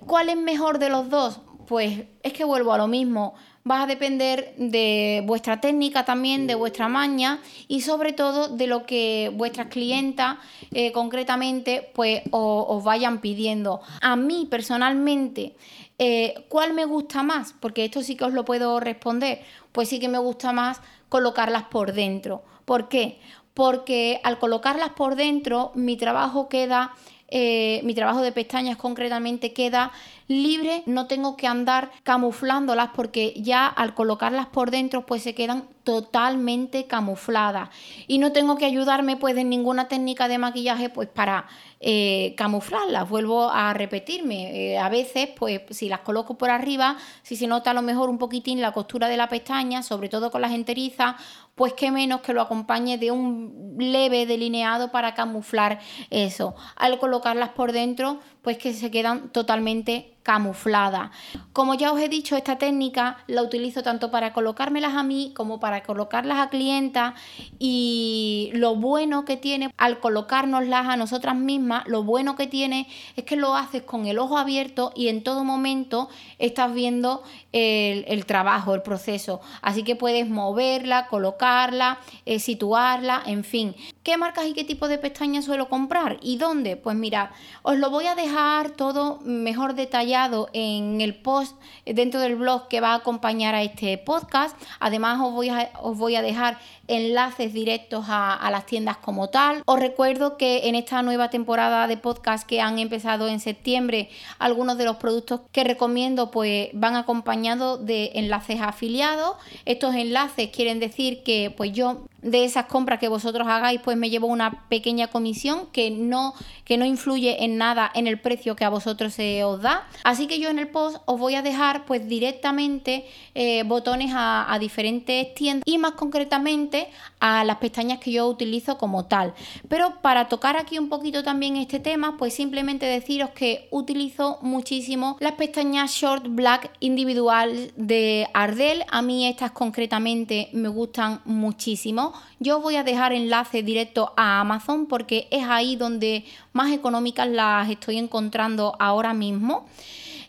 ¿Cuál 0.06 0.30
es 0.30 0.38
mejor 0.38 0.80
de 0.80 0.88
los 0.88 1.10
dos? 1.10 1.42
Pues 1.68 2.06
es 2.24 2.32
que 2.32 2.46
vuelvo 2.46 2.72
a 2.72 2.78
lo 2.78 2.88
mismo 2.88 3.34
va 3.70 3.84
a 3.84 3.88
depender 3.88 4.54
de 4.58 5.24
vuestra 5.26 5.62
técnica 5.62 6.06
también, 6.06 6.48
de 6.48 6.56
vuestra 6.56 6.88
maña 6.88 7.40
y 7.68 7.82
sobre 7.82 8.14
todo 8.14 8.48
de 8.48 8.68
lo 8.68 8.86
que 8.86 9.32
vuestras 9.34 9.68
clientas 9.68 10.38
eh, 10.72 10.92
concretamente 10.92 11.90
pues 11.94 12.22
os, 12.32 12.84
vayan 12.84 13.22
pidiendo. 13.22 13.82
A 14.02 14.16
mí 14.16 14.48
personalmente, 14.50 15.56
eh, 15.98 16.46
¿cuál 16.50 16.74
me 16.74 16.86
gusta 16.86 17.24
más? 17.24 17.54
Porque 17.60 17.86
esto 17.86 18.02
sí 18.02 18.16
que 18.16 18.26
os 18.26 18.34
lo 18.34 18.46
puedo 18.46 18.80
responder. 18.80 19.42
Pues 19.72 19.90
sí 19.90 20.00
que 20.00 20.08
me 20.08 20.18
gusta 20.18 20.54
más 20.54 20.82
colocarlas 21.10 21.64
por 21.64 21.94
dentro. 21.94 22.44
¿Por 22.66 22.88
qué? 22.90 23.20
Porque 23.54 24.22
al 24.24 24.40
colocarlas 24.40 24.92
por 24.92 25.16
dentro 25.16 25.72
mi 25.76 25.98
trabajo 25.98 26.50
queda... 26.50 26.94
Eh, 27.32 27.82
mi 27.84 27.94
trabajo 27.94 28.24
de 28.24 28.32
pestañas 28.32 28.76
concretamente 28.76 29.54
queda 29.54 29.92
libre, 30.30 30.84
no 30.86 31.08
tengo 31.08 31.36
que 31.36 31.48
andar 31.48 31.90
camuflándolas 32.04 32.92
porque 32.96 33.34
ya 33.36 33.66
al 33.66 33.96
colocarlas 33.96 34.46
por 34.46 34.70
dentro 34.70 35.04
pues 35.08 35.24
se 35.24 35.34
quedan 35.34 35.68
totalmente 35.84 36.86
camufladas 36.86 37.70
y 38.06 38.20
no 38.20 38.32
tengo 38.32 38.56
que 38.56 38.66
ayudarme 38.66 39.18
pues 39.18 39.36
en 39.38 39.50
ninguna 39.50 39.88
técnica 39.88 40.28
de 40.28 40.38
maquillaje 40.38 40.90
pues 40.90 41.10
para 41.10 41.48
eh, 41.80 42.36
camuflarlas, 42.38 43.10
vuelvo 43.10 43.50
a 43.50 43.74
repetirme, 43.74 44.74
eh, 44.74 44.78
a 44.78 44.88
veces 44.88 45.30
pues 45.36 45.62
si 45.72 45.90
las 45.90 46.02
coloco 46.02 46.38
por 46.38 46.52
arriba, 46.52 46.98
si 47.24 47.36
se 47.36 47.48
nota 47.48 47.72
a 47.72 47.74
lo 47.74 47.82
mejor 47.82 48.10
un 48.10 48.20
poquitín 48.20 48.62
la 48.62 48.72
costura 48.72 49.08
de 49.08 49.18
la 49.18 49.30
pestaña, 49.30 49.82
sobre 49.82 50.10
todo 50.10 50.30
con 50.30 50.42
las 50.42 50.52
enterizas, 50.52 51.16
pues 51.56 51.74
qué 51.74 51.90
menos 51.90 52.22
que 52.22 52.34
lo 52.34 52.42
acompañe 52.42 52.98
de 52.98 53.10
un 53.10 53.76
leve 53.80 54.26
delineado 54.26 54.92
para 54.92 55.16
camuflar 55.16 55.80
eso. 56.10 56.56
Al 56.76 57.00
colocarlas 57.00 57.50
por 57.50 57.72
dentro, 57.72 58.20
pues 58.50 58.58
que 58.58 58.74
se 58.74 58.90
quedan 58.90 59.30
totalmente 59.30 60.16
camuflada. 60.24 61.12
Como 61.54 61.74
ya 61.76 61.92
os 61.92 62.00
he 62.00 62.10
dicho, 62.10 62.36
esta 62.36 62.58
técnica 62.58 63.18
la 63.28 63.42
utilizo 63.42 63.84
tanto 63.84 64.12
para 64.12 64.34
colocármelas 64.34 64.94
a 64.94 65.04
mí 65.04 65.34
como 65.36 65.60
para 65.60 65.84
colocarlas 65.84 66.40
a 66.40 66.50
clientas 66.50 67.14
y 67.58 68.50
lo 68.54 68.76
bueno 68.76 69.26
que 69.26 69.38
tiene 69.38 69.72
al 69.78 70.00
colocárnoslas 70.00 70.88
a 70.88 70.98
nosotras 70.98 71.36
mismas, 71.36 71.88
lo 71.88 72.04
bueno 72.04 72.36
que 72.36 72.48
tiene 72.48 72.88
es 73.16 73.24
que 73.24 73.36
lo 73.36 73.56
haces 73.56 73.84
con 73.84 74.08
el 74.08 74.20
ojo 74.20 74.38
abierto 74.38 74.92
y 74.96 75.08
en 75.08 75.24
todo 75.24 75.44
momento 75.44 76.10
estás 76.38 76.74
viendo 76.74 77.24
el, 77.52 78.26
trabajo, 78.26 78.76
el 78.76 78.82
proceso. 78.82 79.42
Así 79.62 79.84
que 79.84 79.96
puedes 79.96 80.30
moverla, 80.30 81.08
colocarla, 81.08 82.00
eh, 82.26 82.40
situarla, 82.40 83.24
en 83.26 83.44
fin. 83.44 83.76
¿Qué 84.10 84.18
marcas 84.18 84.48
y 84.48 84.54
qué 84.54 84.64
tipo 84.64 84.88
de 84.88 84.98
pestañas 84.98 85.46
suelo 85.46 85.70
comprar? 85.70 86.18
¿Y 86.24 86.38
dónde? 86.38 86.78
Pues 86.78 86.96
mira, 86.96 87.32
os 87.62 87.78
lo 87.78 87.92
voy 87.92 88.08
a 88.08 88.16
dejar 88.16 88.72
todo 88.72 89.20
mejor 89.22 89.76
detallado 89.76 90.50
en 90.52 91.00
el 91.00 91.14
post 91.14 91.56
dentro 91.86 92.20
del 92.20 92.36
blog 92.36 92.70
que 92.70 92.82
va 92.82 92.94
a 92.94 92.96
acompañar 92.96 93.54
a 93.54 93.62
este 93.62 94.00
podcast. 94.00 94.58
Además 94.80 95.20
os 95.22 95.32
voy 95.32 95.50
a, 95.50 95.70
os 95.80 95.96
voy 95.96 96.16
a 96.16 96.24
dejar 96.24 96.58
enlaces 96.90 97.54
directos 97.54 98.06
a, 98.10 98.50
las 98.52 98.66
tiendas 98.66 98.98
como 98.98 99.30
tal. 99.30 99.62
Os 99.66 99.80
recuerdo 99.80 100.38
que 100.38 100.68
en 100.68 100.76
esta 100.76 101.02
nueva 101.02 101.30
temporada 101.30 101.88
de 101.88 101.98
podcast 101.98 102.48
que 102.48 102.62
han 102.62 102.80
empezado 102.80 103.28
en 103.28 103.40
septiembre, 103.40 104.10
algunos 104.40 104.78
de 104.78 104.86
los 104.86 104.98
productos 104.98 105.42
que 105.52 105.64
recomiendo 105.64 106.32
pues 106.32 106.70
van 106.74 106.96
acompañados 106.96 107.86
de 107.86 108.12
enlaces 108.16 108.60
afiliados. 108.62 109.38
Estos 109.66 109.96
enlaces 109.96 110.50
quieren 110.50 110.80
decir 110.80 111.24
que 111.24 111.54
pues 111.56 111.72
yo 111.72 112.02
de 112.22 112.44
esas 112.44 112.66
compras 112.66 113.00
que 113.00 113.08
vosotros 113.08 113.48
hagáis, 113.48 113.80
pues 113.82 113.96
me 113.96 114.10
llevo 114.10 114.28
una 114.28 114.68
pequeña 114.68 115.08
comisión 115.08 115.68
que 115.72 115.90
no, 115.92 116.34
que 116.66 116.78
no 116.78 116.86
influye 116.86 117.44
en 117.44 117.58
nada 117.58 117.90
en 117.94 118.08
el 118.08 118.20
precio 118.20 118.56
que 118.56 118.66
a 118.66 118.70
vosotros 118.70 119.14
se 119.14 119.44
os 119.44 119.62
da. 119.62 119.88
Así 120.04 120.28
que 120.28 120.40
yo 120.40 120.50
en 120.50 120.60
el 120.60 120.68
post 120.68 120.98
os 121.06 121.20
voy 121.20 121.36
a 121.36 121.42
dejar 121.42 121.86
pues 121.86 122.08
directamente 122.08 123.06
eh, 123.36 123.64
botones 123.64 124.12
a, 124.14 124.52
a 124.52 124.60
diferentes 124.60 125.34
tiendas 125.34 125.64
y 125.66 125.78
más 125.78 125.94
concretamente 125.94 126.79
a 127.20 127.44
las 127.44 127.58
pestañas 127.58 128.00
que 128.00 128.12
yo 128.12 128.28
utilizo 128.28 128.78
como 128.78 129.06
tal. 129.06 129.34
Pero 129.68 130.02
para 130.02 130.28
tocar 130.28 130.58
aquí 130.58 130.80
un 130.80 130.90
poquito 130.90 131.24
también 131.24 131.56
este 131.58 131.80
tema, 131.80 132.18
pues 132.18 132.34
simplemente 132.34 132.86
deciros 132.86 133.32
que 133.32 133.68
utilizo 133.72 134.40
muchísimo 134.42 135.18
las 135.20 135.34
pestañas 135.34 135.92
Short 135.92 136.26
Black 136.30 136.72
individual 136.80 137.72
de 137.76 138.28
Ardell. 138.34 138.84
A 138.90 139.02
mí 139.02 139.28
estas 139.28 139.52
concretamente 139.52 140.50
me 140.54 140.70
gustan 140.70 141.22
muchísimo. 141.26 142.14
Yo 142.40 142.62
voy 142.62 142.76
a 142.76 142.84
dejar 142.84 143.14
enlace 143.14 143.64
directo 143.64 144.14
a 144.16 144.40
Amazon 144.40 144.86
porque 144.86 145.28
es 145.32 145.44
ahí 145.48 145.76
donde 145.76 146.26
más 146.54 146.72
económicas 146.72 147.28
las 147.28 147.70
estoy 147.70 147.98
encontrando 147.98 148.76
ahora 148.80 149.14
mismo. 149.14 149.68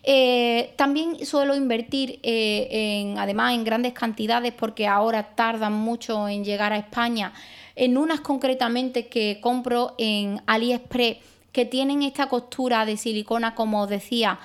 Eh, 0.02 0.72
también 0.76 1.24
suelo 1.26 1.54
invertir 1.54 2.20
eh, 2.22 2.68
en, 2.70 3.18
además 3.18 3.54
en 3.54 3.64
grandes 3.64 3.92
cantidades 3.92 4.52
porque 4.52 4.86
ahora 4.86 5.34
tardan 5.34 5.74
mucho 5.74 6.26
en 6.26 6.42
llegar 6.42 6.72
a 6.72 6.78
España 6.78 7.34
en 7.76 7.98
unas 7.98 8.20
concretamente 8.20 9.08
que 9.08 9.38
compro 9.40 9.94
en 9.98 10.42
AliExpress 10.46 11.18
que 11.52 11.64
tienen 11.64 12.02
esta 12.02 12.28
costura 12.28 12.84
de 12.84 12.96
silicona, 12.96 13.54
como 13.54 13.82
os 13.82 13.88
decía, 13.88 14.38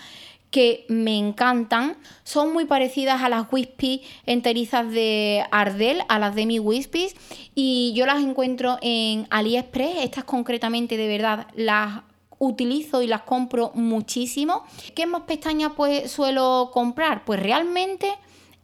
que 0.52 0.86
me 0.88 1.18
encantan. 1.18 1.98
Son 2.24 2.54
muy 2.54 2.66
parecidas 2.66 3.22
a 3.22 3.30
las 3.30 3.52
Wispy 3.52 4.02
enterizas 4.26 4.90
de 4.90 5.44
Ardell, 5.52 6.00
a 6.08 6.18
las 6.18 6.34
de 6.34 6.46
mi 6.46 6.60
Wispies, 6.60 7.16
y 7.54 7.94
yo 7.94 8.06
las 8.06 8.24
encuentro 8.24 8.78
en 8.82 9.28
AliExpress. 9.30 9.98
Estas 10.04 10.24
concretamente, 10.24 10.98
de 10.98 11.08
verdad, 11.08 11.48
las 11.56 12.04
utilizo 12.40 13.02
y 13.02 13.08
las 13.08 13.22
compro 13.22 13.72
muchísimo. 13.76 14.64
¿Qué 14.94 15.06
más 15.06 15.24
pestañas 15.24 15.74
pues 15.76 16.12
suelo 16.12 16.72
comprar? 16.74 17.26
Pues 17.26 17.40
realmente 17.40 18.08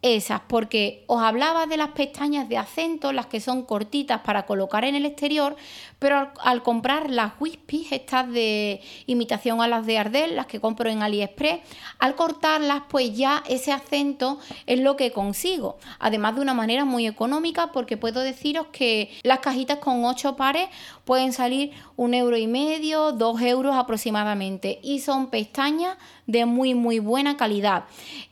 esas, 0.02 0.42
porque 0.48 1.04
os 1.06 1.22
hablaba 1.22 1.68
de 1.68 1.78
las 1.78 1.90
pestañas 1.90 2.50
de 2.50 2.58
acento, 2.58 3.14
las 3.14 3.28
que 3.28 3.40
son 3.40 3.62
cortitas 3.64 4.22
para 4.22 4.48
colocar 4.48 4.84
en 4.84 4.96
el 4.96 5.06
exterior, 5.06 5.56
pero 6.00 6.32
al, 6.42 6.64
comprar 6.64 7.12
las 7.12 7.34
Wispies, 7.40 7.92
estas 7.92 8.28
de 8.28 8.82
imitación 9.06 9.62
a 9.62 9.68
las 9.68 9.86
de 9.86 10.00
Ardell, 10.00 10.36
las 10.36 10.48
que 10.48 10.60
compro 10.60 10.90
en 10.90 11.04
AliExpress, 11.04 11.62
al 12.00 12.16
cortarlas, 12.16 12.82
pues 12.90 13.16
ya 13.16 13.44
ese 13.48 13.72
acento 13.72 14.40
es 14.66 14.80
lo 14.80 14.96
que 14.96 15.12
consigo. 15.12 15.78
Además 16.00 16.36
de 16.36 16.42
una 16.42 16.56
manera 16.56 16.84
muy 16.84 17.06
económica, 17.06 17.72
porque 17.72 17.98
puedo 17.98 18.22
deciros 18.22 18.68
que 18.72 19.12
las 19.22 19.40
cajitas 19.40 19.78
con 19.78 20.04
8 20.04 20.36
pares 20.36 20.68
pueden 21.06 21.32
salir 21.32 21.74
un 22.02 22.16
euro 22.16 22.36
y 22.36 22.48
medio, 22.48 23.12
dos 23.12 23.40
euros 23.42 23.76
aproximadamente. 23.76 24.80
Y 24.82 25.02
son 25.02 25.30
pestañas 25.30 25.98
de 26.26 26.48
muy 26.48 26.74
muy 26.74 26.98
buena 26.98 27.38
calidad. 27.38 27.84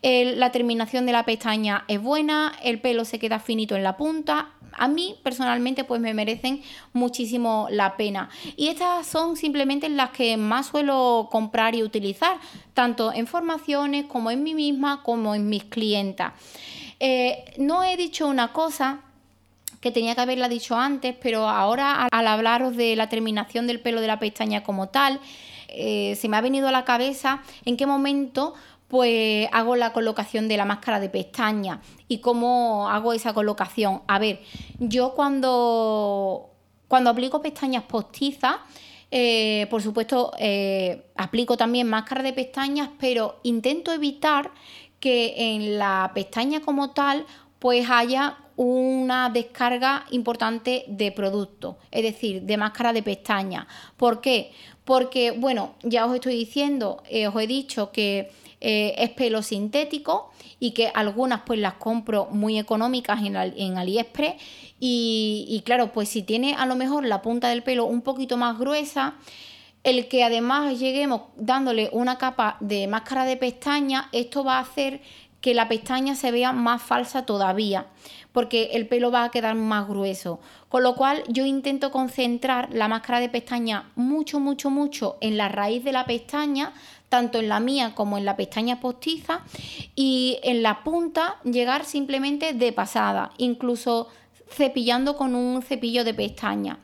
la 0.01 0.51
terminación 0.51 1.05
de 1.05 1.12
la 1.12 1.23
pestaña 1.23 1.86
es 1.88 2.01
buena, 2.01 2.53
el 2.63 2.82
pelo 2.82 3.05
se 3.05 3.19
queda 3.19 3.38
finito 3.39 3.75
en 3.75 3.84
la 3.84 3.95
punta, 3.95 4.53
a 4.73 4.88
mí 4.88 5.15
personalmente 5.21 5.84
pues 5.84 6.01
me 6.01 6.15
merecen 6.15 6.63
muchísimo 6.93 7.67
la 7.69 7.95
pena. 7.95 8.29
Y 8.55 8.69
estas 8.69 9.05
son 9.05 9.36
simplemente 9.36 9.88
las 9.88 10.10
que 10.12 10.36
más 10.36 10.67
suelo 10.67 11.27
comprar 11.32 11.75
y 11.75 11.84
utilizar, 11.84 12.39
tanto 12.73 13.13
en 13.13 13.27
formaciones 13.27 14.05
como 14.05 14.32
en 14.32 14.41
mí 14.41 14.55
misma, 14.55 15.03
como 15.03 15.36
en 15.36 15.47
mis 15.47 15.65
clientas. 15.65 16.34
Eh, 16.99 17.53
no 17.58 17.84
he 17.84 17.95
dicho 17.97 18.27
una 18.27 18.51
cosa 18.51 19.01
que 19.82 19.92
tenía 19.92 20.15
que 20.15 20.22
haberla 20.22 20.50
dicho 20.50 20.76
antes, 20.76 21.15
pero 21.22 21.48
ahora 21.48 22.08
al 22.12 22.28
hablaros 22.28 22.76
de 22.76 22.96
la 22.96 23.10
terminación 23.10 23.68
del 23.68 23.80
pelo 23.80 24.02
de 24.02 24.08
la 24.08 24.20
pestaña 24.20 24.63
como 24.63 24.89
tal, 24.89 25.20
eh, 25.70 26.15
se 26.15 26.28
me 26.28 26.38
ha 26.38 26.42
venido 26.42 26.68
a 26.68 26.72
la 26.72 26.84
cabeza 26.84 27.42
en 27.65 27.78
qué 27.78 27.86
momento 27.86 28.54
pues 28.88 29.48
hago 29.52 29.76
la 29.76 29.94
colocación 29.94 30.48
de 30.48 30.58
la 30.58 30.65
máscara 30.65 31.00
de 31.00 31.10
pestaña 31.10 31.80
y 32.08 32.18
cómo 32.18 32.89
hago 32.89 33.13
esa 33.13 33.34
colocación. 33.34 34.02
A 34.08 34.18
ver, 34.18 34.42
yo 34.80 35.13
cuando, 35.13 36.50
cuando 36.88 37.12
aplico 37.12 37.39
pestañas 37.39 37.84
postizas, 37.84 38.56
eh, 39.12 39.68
por 39.70 39.84
supuesto, 39.84 40.32
eh, 40.39 41.06
aplico 41.15 41.56
también 41.56 41.88
máscara 41.88 42.24
de 42.24 42.34
pestañas, 42.34 42.89
pero 43.00 43.39
intento 43.44 43.94
evitar 43.94 44.52
que 45.00 45.56
en 45.56 45.78
la 45.78 46.12
pestaña 46.15 46.62
como 46.62 46.92
tal, 46.92 47.26
pues 47.60 47.88
haya 47.89 48.38
una 48.62 49.30
descarga 49.30 50.06
importante 50.12 50.84
de 50.88 51.13
producto, 51.13 51.78
es 51.91 52.04
decir, 52.04 52.41
de 52.41 52.58
máscara 52.58 52.91
de 52.91 53.02
pestaña. 53.02 53.65
¿Por 53.95 54.19
qué? 54.19 54.52
Porque, 54.84 55.32
bueno, 55.32 55.76
ya 55.82 56.06
os 56.06 56.13
estoy 56.13 56.36
diciendo, 56.36 57.02
eh, 57.10 57.28
os 57.28 57.41
he 57.41 57.48
dicho 57.48 57.93
que 57.93 58.32
eh, 58.60 58.95
es 58.98 59.12
pelo 59.12 59.43
sintético 59.43 60.32
y 60.60 60.72
que 60.72 60.91
algunas 60.93 61.43
pues 61.45 61.58
las 61.58 61.76
compro 61.76 62.28
muy 62.32 62.60
económicas 62.60 63.24
en, 63.24 63.38
en 63.38 63.78
AliExpress 63.78 64.36
y, 64.78 65.45
y, 65.48 65.62
claro, 65.62 65.93
pues 65.93 66.10
si 66.10 66.24
tiene 66.24 66.54
a 66.54 66.65
lo 66.65 66.76
mejor 66.76 67.06
la 67.06 67.22
punta 67.22 67.48
del 67.48 67.63
pelo 67.63 67.86
un 67.86 68.02
poquito 68.02 68.36
más 68.36 68.60
gruesa, 68.60 69.15
el 69.86 70.10
que 70.10 70.26
además 70.26 70.78
lleguemos 70.78 71.22
dándole 71.38 71.88
una 71.93 72.17
capa 72.17 72.58
de 72.60 72.88
máscara 72.88 73.24
de 73.24 73.38
pestaña, 73.38 74.10
esto 74.12 74.43
va 74.43 74.58
a 74.58 74.63
hacer 74.63 75.00
que 75.41 75.54
la 75.54 75.67
pestaña 75.67 76.15
se 76.15 76.32
vea 76.32 76.52
más 76.52 76.82
falsa 76.82 77.25
todavía, 77.25 77.88
porque 78.32 78.71
el 78.73 78.88
pelo 78.88 79.12
va 79.12 79.23
a 79.23 79.32
quedar 79.32 79.56
más 79.56 79.88
grueso. 79.88 80.39
Con 80.67 80.84
lo 80.84 80.95
cual 80.95 81.23
yo 81.28 81.45
intento 81.45 81.91
concentrar 81.91 82.69
la 82.71 82.88
máscara 82.88 83.19
de 83.19 83.30
pestaña 83.30 83.89
mucho, 83.95 84.39
mucho, 84.39 84.69
mucho 84.69 85.17
en 85.21 85.38
la 85.38 85.49
raíz 85.49 85.84
de 85.84 85.91
la 85.91 86.06
pestaña, 86.06 86.73
tanto 87.08 87.39
en 87.39 87.49
la 87.49 87.60
mía 87.60 87.93
como 87.95 88.17
en 88.17 88.25
la 88.25 88.36
pestaña 88.36 88.80
postiza, 88.80 89.41
y 89.95 90.39
en 90.43 90.62
la 90.62 90.84
punta 90.84 91.38
llegar 91.43 91.86
simplemente 91.86 92.54
de 92.54 92.71
pasada, 92.71 93.32
incluso 93.38 94.10
cepillando 94.49 95.15
con 95.15 95.36
un 95.36 95.62
cepillo 95.62 96.04
de 96.04 96.13
pestaña. 96.13 96.80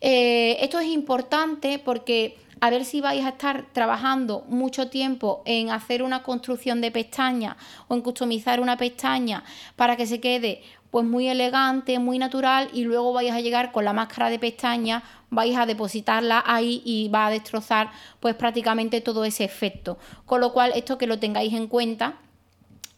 Eh, 0.00 0.58
esto 0.60 0.78
es 0.78 0.86
importante 0.86 1.78
porque 1.78 2.36
a 2.60 2.70
ver 2.70 2.84
si 2.84 3.00
vais 3.00 3.24
a 3.24 3.30
estar 3.30 3.66
trabajando 3.72 4.44
mucho 4.48 4.88
tiempo 4.88 5.42
en 5.44 5.70
hacer 5.70 6.02
una 6.02 6.22
construcción 6.22 6.80
de 6.80 6.90
pestaña 6.90 7.56
o 7.88 7.94
en 7.94 8.02
customizar 8.02 8.60
una 8.60 8.76
pestaña 8.76 9.44
para 9.76 9.96
que 9.96 10.06
se 10.06 10.20
quede 10.20 10.62
pues 10.90 11.04
muy 11.04 11.28
elegante, 11.28 11.98
muy 11.98 12.18
natural 12.18 12.70
y 12.72 12.84
luego 12.84 13.12
vais 13.12 13.32
a 13.32 13.40
llegar 13.40 13.72
con 13.72 13.84
la 13.84 13.92
máscara 13.92 14.30
de 14.30 14.38
pestaña, 14.38 15.02
vais 15.30 15.56
a 15.56 15.66
depositarla 15.66 16.42
ahí 16.46 16.82
y 16.84 17.08
va 17.08 17.26
a 17.26 17.30
destrozar 17.30 17.90
pues 18.20 18.34
prácticamente 18.34 19.00
todo 19.00 19.24
ese 19.24 19.44
efecto. 19.44 19.98
Con 20.24 20.40
lo 20.40 20.52
cual 20.52 20.72
esto 20.74 20.96
que 20.96 21.06
lo 21.06 21.18
tengáis 21.18 21.52
en 21.52 21.66
cuenta 21.66 22.14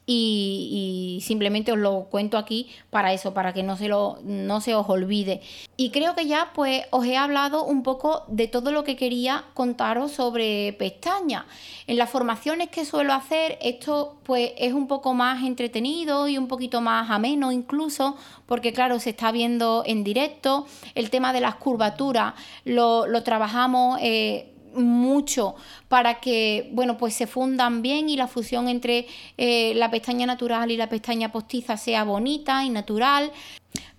y, 0.07 1.21
simplemente 1.23 1.73
os 1.73 1.79
lo 1.79 2.07
cuento 2.11 2.37
aquí 2.39 2.69
para 2.91 3.13
eso, 3.13 3.33
para 3.35 3.53
que 3.53 3.63
no 3.63 3.77
se, 3.77 3.89
lo, 3.89 4.19
no 4.25 4.61
se 4.61 4.75
os 4.75 4.89
olvide. 4.89 5.41
Y 5.77 5.91
creo 5.91 6.15
que 6.15 6.27
ya 6.27 6.51
pues 6.55 6.83
os 6.91 7.07
he 7.07 7.17
hablado 7.17 7.65
un 7.65 7.83
poco 7.83 8.25
de 8.29 8.49
todo 8.49 8.73
lo 8.73 8.83
que 8.83 8.97
quería 8.97 9.45
contaros 9.55 10.13
sobre 10.13 10.73
pestañas. 10.73 11.45
En 11.87 11.97
las 11.97 12.11
formaciones 12.11 12.71
que 12.71 12.85
suelo 12.85 13.13
hacer, 13.13 13.59
esto 13.61 14.17
pues 14.25 14.53
es 14.57 14.73
un 14.73 14.89
poco 14.89 15.15
más 15.15 15.45
entretenido 15.45 16.27
y 16.29 16.39
un 16.39 16.49
poquito 16.49 16.81
más 16.81 17.11
ameno 17.11 17.53
incluso, 17.53 18.17
porque 18.47 18.73
claro, 18.73 18.99
se 18.99 19.11
está 19.11 19.31
viendo 19.31 19.85
en 19.87 20.03
directo. 20.03 20.67
El 20.95 21.11
tema 21.11 21.33
de 21.33 21.41
las 21.41 21.57
curvaturas 21.57 22.35
lo, 22.65 23.23
trabajamos... 23.23 23.99
Eh, 24.03 24.55
mucho 24.75 25.55
para 25.89 26.21
que 26.21 26.71
bueno 26.73 26.97
pues 26.97 27.15
se 27.15 27.27
fundan 27.27 27.83
bien 27.83 28.09
y 28.09 28.17
la 28.17 28.27
fusión 28.27 28.69
entre 28.69 29.07
eh, 29.37 29.73
la 29.75 29.91
pestaña 29.91 30.27
natural 30.27 30.71
y 30.71 30.77
la 30.77 30.89
pestaña 30.89 31.33
postiza 31.33 31.77
sea 31.77 32.05
bonita 32.05 32.65
y 32.65 32.71
natural. 32.71 33.33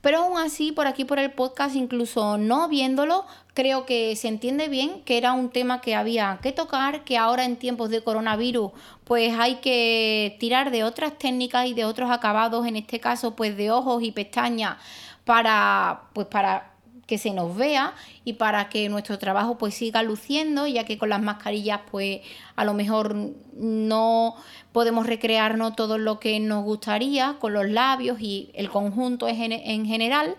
Pero 0.02 0.20
aún 0.20 0.38
así 0.38 0.72
por 0.72 0.88
aquí 0.88 1.06
por 1.06 1.20
el 1.20 1.32
podcast 1.32 1.76
incluso 1.76 2.38
no 2.38 2.68
viéndolo 2.68 3.26
creo 3.54 3.86
que 3.86 4.16
se 4.16 4.28
entiende 4.28 4.68
bien 4.68 5.02
que 5.04 5.18
era 5.18 5.34
un 5.34 5.50
tema 5.50 5.82
que 5.82 5.96
había 5.96 6.40
que 6.42 6.52
tocar 6.52 7.04
que 7.04 7.18
ahora 7.18 7.46
en 7.46 7.58
tiempos 7.58 7.90
de 7.90 8.04
coronavirus 8.04 8.72
pues 9.04 9.34
hay 9.38 9.56
que 9.56 10.38
tirar 10.40 10.72
de 10.72 10.84
otras 10.84 11.18
técnicas 11.18 11.68
y 11.68 11.74
de 11.74 11.86
otros 11.86 12.10
acabados 12.10 12.66
en 12.66 12.78
este 12.78 13.00
caso 13.00 13.36
pues 13.36 13.56
de 13.58 13.72
ojos 13.72 14.04
y 14.04 14.12
pestañas 14.12 14.78
para 15.26 16.04
pues 16.14 16.28
para 16.28 16.71
que 17.12 17.18
se 17.18 17.32
nos 17.32 17.58
vea 17.58 17.94
y 18.24 18.34
para 18.34 18.70
que 18.70 18.88
nuestro 18.88 19.20
trabajo 19.20 19.58
pues 19.58 19.74
siga 19.74 20.02
luciendo, 20.02 20.66
ya 20.66 20.86
que 20.86 20.98
con 20.98 21.10
las 21.10 21.22
mascarillas 21.22 21.82
pues 21.92 22.22
a 22.56 22.64
lo 22.64 22.74
mejor 22.74 23.14
no 23.54 24.36
podemos 24.72 25.06
recrearnos 25.08 25.76
todo 25.76 25.98
lo 25.98 26.22
que 26.22 26.40
nos 26.40 26.64
gustaría 26.64 27.36
con 27.38 27.52
los 27.52 27.70
labios 27.70 28.22
y 28.22 28.50
el 28.54 28.70
conjunto 28.70 29.28
en 29.28 29.86
general. 29.86 30.38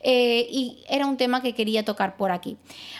Eh, 0.00 0.46
y 0.50 0.84
era 0.88 1.06
un 1.06 1.16
tema 1.16 1.42
que 1.42 1.54
quería 1.54 1.84
tocar 1.84 2.16
por 2.16 2.30
aquí. 2.30 2.56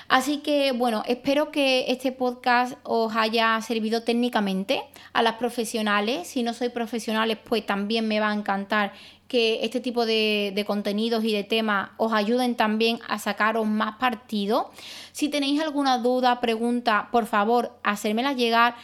Así 0.09 0.39
que 0.39 0.73
bueno, 0.73 1.03
espero 1.07 1.51
que 1.51 1.91
este 1.93 2.13
podcast 2.13 2.75
os 2.83 3.15
haya 3.15 3.61
servido 3.61 4.03
técnicamente 4.03 4.83
a 5.13 5.23
las 5.23 5.35
profesionales. 5.35 6.27
Si 6.29 6.43
no 6.43 6.55
sois 6.55 6.71
profesionales, 6.71 7.39
pues 7.43 7.65
también 7.65 8.09
me 8.09 8.21
va 8.21 8.31
a 8.31 8.35
encantar 8.35 8.93
que 9.29 9.61
este 9.63 9.81
tipo 9.81 10.07
de, 10.07 10.65
contenidos 10.67 11.23
y 11.23 11.33
de 11.33 11.45
temas 11.45 11.91
os 11.99 12.13
ayuden 12.13 12.57
también 12.57 12.99
a 13.07 13.19
sacaros 13.19 13.67
más 13.67 13.97
partido. 13.97 14.71
Si 15.13 15.29
tenéis 15.29 15.61
alguna 15.61 15.99
duda, 15.99 16.41
pregunta, 16.41 17.09
por 17.13 17.27
favor, 17.27 17.79
hacérmela 17.83 18.33
llegar 18.33 18.75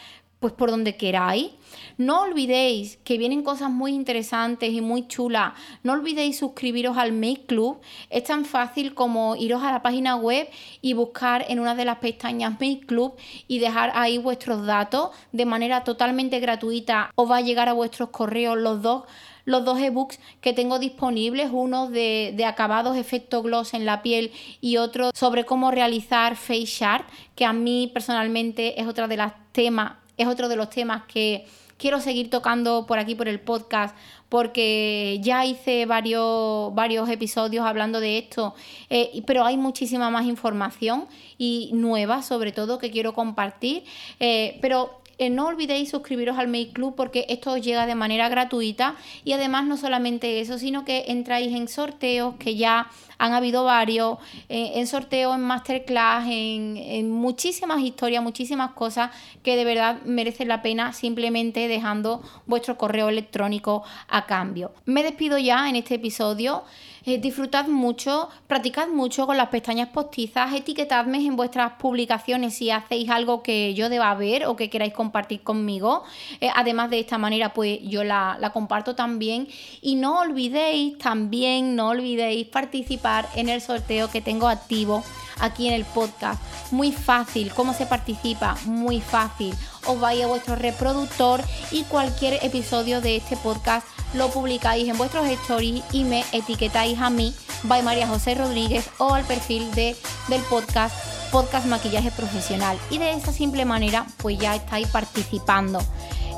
pues 0.45 0.53
por 0.53 0.69
donde 0.69 0.95
queráis. 0.95 1.49
No 1.97 2.21
olvidéis 2.21 2.97
que 2.97 3.17
vienen 3.17 3.41
cosas 3.41 3.71
muy 3.71 3.93
interesantes 3.93 4.71
y 4.71 4.79
muy 4.79 5.07
chulas. 5.07 5.53
No 5.81 5.93
olvidéis 5.93 6.37
suscribiros 6.37 6.97
al 6.97 7.13
Make 7.13 7.47
Club. 7.47 7.79
Es 8.11 8.25
tan 8.25 8.45
fácil 8.45 8.93
como 8.93 9.35
iros 9.35 9.63
a 9.63 9.71
la 9.71 9.81
página 9.81 10.15
web 10.15 10.47
y 10.83 10.93
buscar 10.93 11.45
en 11.49 11.59
una 11.59 11.73
de 11.73 11.85
las 11.85 11.97
pestañas 11.97 12.51
Make 12.59 12.85
Club 12.85 13.15
y 13.47 13.57
dejar 13.57 13.91
ahí 13.95 14.19
vuestros 14.19 14.67
datos 14.67 15.09
de 15.31 15.45
manera 15.45 15.83
totalmente 15.83 16.39
gratuita. 16.39 17.09
Os 17.15 17.27
va 17.27 17.37
a 17.37 17.41
llegar 17.41 17.67
a 17.67 17.73
vuestros 17.73 18.09
correos 18.09 18.55
los 18.55 18.83
dos 18.83 19.05
los 19.45 19.63
dos 19.63 19.79
ebooks 19.79 20.19
que 20.41 20.53
tengo 20.53 20.79
disponibles, 20.79 21.49
uno 21.53 21.87
de, 21.87 22.35
acabados 22.45 22.97
efecto 22.97 23.41
gloss 23.43 23.73
en 23.73 23.85
la 23.85 24.01
piel 24.01 24.31
y 24.59 24.77
otro 24.77 25.11
sobre 25.13 25.45
cómo 25.45 25.71
realizar 25.71 26.35
face 26.35 26.83
art, 26.83 27.07
que 27.35 27.45
a 27.45 27.53
mí 27.53 27.89
personalmente 27.93 28.81
es 28.81 28.87
otra 28.87 29.07
de 29.07 29.17
las 29.17 29.33
temas, 29.51 29.93
es 30.17 30.27
otro 30.27 30.49
de 30.49 30.55
los 30.55 30.69
temas 30.69 31.03
que 31.07 31.45
quiero 31.77 31.99
seguir 31.99 32.29
tocando 32.29 32.85
por 32.85 32.99
aquí 32.99 33.15
por 33.15 33.27
el 33.27 33.39
podcast 33.39 33.95
porque 34.29 35.19
ya 35.21 35.45
hice 35.45 35.85
varios, 35.85 36.73
varios 36.73 37.07
episodios 37.09 37.65
hablando 37.65 37.99
de 37.99 38.17
esto, 38.17 38.55
eh, 38.89 39.21
pero 39.25 39.45
hay 39.45 39.55
muchísima 39.57 40.09
más 40.09 40.25
información 40.25 41.07
y 41.37 41.69
nueva 41.73 42.21
sobre 42.21 42.51
todo 42.51 42.79
que 42.79 42.91
quiero 42.91 43.13
compartir. 43.13 43.83
Eh, 44.19 44.57
pero 44.61 45.01
eh, 45.17 45.29
no 45.29 45.47
olvidéis 45.47 45.89
suscribiros 45.89 46.37
al 46.37 46.47
Make 46.47 46.71
Club 46.73 46.95
porque 46.95 47.25
esto 47.29 47.51
os 47.53 47.61
llega 47.61 47.85
de 47.85 47.95
manera 47.95 48.29
gratuita 48.29 48.95
y 49.23 49.33
además 49.33 49.65
no 49.65 49.77
solamente 49.77 50.39
eso, 50.39 50.57
sino 50.57 50.85
que 50.85 51.05
entráis 51.07 51.55
en 51.55 51.67
sorteos 51.67 52.35
que 52.35 52.55
ya 52.55 52.89
han 53.17 53.33
habido 53.33 53.63
varios, 53.63 54.17
eh, 54.49 54.73
en 54.75 54.87
sorteos, 54.87 55.35
en 55.35 55.41
masterclass, 55.41 56.25
en, 56.25 56.77
en, 56.77 57.11
muchísimas 57.11 57.81
historias, 57.81 58.21
muchísimas 58.21 58.71
cosas 58.71 59.11
que 59.41 59.55
de 59.55 59.63
verdad 59.63 60.01
merecen 60.03 60.49
la 60.49 60.61
pena 60.61 60.91
simplemente 60.91 61.67
dejando 61.67 62.21
vuestro 62.45 62.77
correo 62.77 63.09
electrónico 63.09 63.83
a 64.09 64.25
cambio. 64.25 64.73
Me 64.85 65.03
despido 65.03 65.37
ya 65.37 65.69
en 65.69 65.77
este 65.77 65.95
episodio. 65.95 66.63
Eh, 67.05 67.19
disfrutad 67.19 67.67
mucho, 67.67 68.29
practicad 68.47 68.87
mucho 68.87 69.27
con 69.27 69.37
las 69.37 69.49
pestañas 69.49 69.89
postizas, 69.89 70.53
etiquetadme 70.53 71.19
en 71.19 71.35
vuestras 71.35 71.73
publicaciones 71.73 72.55
si 72.55 72.71
hacéis 72.71 73.09
algo 73.11 73.43
que 73.43 73.75
yo 73.75 73.89
deba 73.89 74.13
ver 74.15 74.47
o 74.47 74.55
que 74.55 74.71
queráis 74.71 74.93
compartir 74.93 75.43
conmigo. 75.43 76.03
Eh, 76.41 76.49
además 76.55 76.89
de 76.89 76.99
esta 76.99 77.19
manera, 77.19 77.53
pues 77.53 77.79
yo 77.83 78.03
la, 78.03 78.37
la 78.39 78.49
comparto 78.49 78.95
también. 78.95 79.47
Y 79.81 79.95
no 79.95 80.19
olvidéis 80.19 80.97
también, 80.97 81.75
no 81.75 81.89
olvidéis 81.89 82.47
participar 82.47 83.27
en 83.35 83.49
el 83.49 83.61
sorteo 83.61 84.09
que 84.09 84.21
tengo 84.21 84.47
activo 84.47 85.03
aquí 85.39 85.67
en 85.67 85.73
el 85.73 85.85
podcast. 85.85 86.41
Muy 86.71 86.91
fácil. 86.91 87.53
¿Cómo 87.53 87.73
se 87.73 87.85
participa? 87.85 88.57
Muy 88.65 89.01
fácil. 89.01 89.53
Os 89.85 89.99
vais 89.99 90.23
a 90.23 90.27
vuestro 90.27 90.55
reproductor 90.55 91.41
y 91.71 91.83
cualquier 91.83 92.43
episodio 92.43 93.01
de 93.01 93.17
este 93.17 93.37
podcast 93.37 93.87
lo 94.15 94.29
publicáis 94.29 94.87
en 94.87 94.97
vuestros 94.97 95.27
stories 95.27 95.83
y 95.91 96.03
me 96.03 96.25
etiquetáis 96.31 96.99
a 96.99 97.09
mí, 97.09 97.33
by 97.63 97.83
María 97.83 98.07
José 98.07 98.35
Rodríguez, 98.35 98.89
o 98.97 99.13
al 99.13 99.23
perfil 99.25 99.73
de, 99.75 99.95
del 100.27 100.41
podcast, 100.43 100.95
Podcast 101.31 101.65
Maquillaje 101.67 102.11
Profesional. 102.11 102.77
Y 102.89 102.97
de 102.97 103.11
esa 103.11 103.31
simple 103.31 103.65
manera, 103.65 104.05
pues 104.17 104.37
ya 104.37 104.55
estáis 104.55 104.87
participando. 104.87 105.79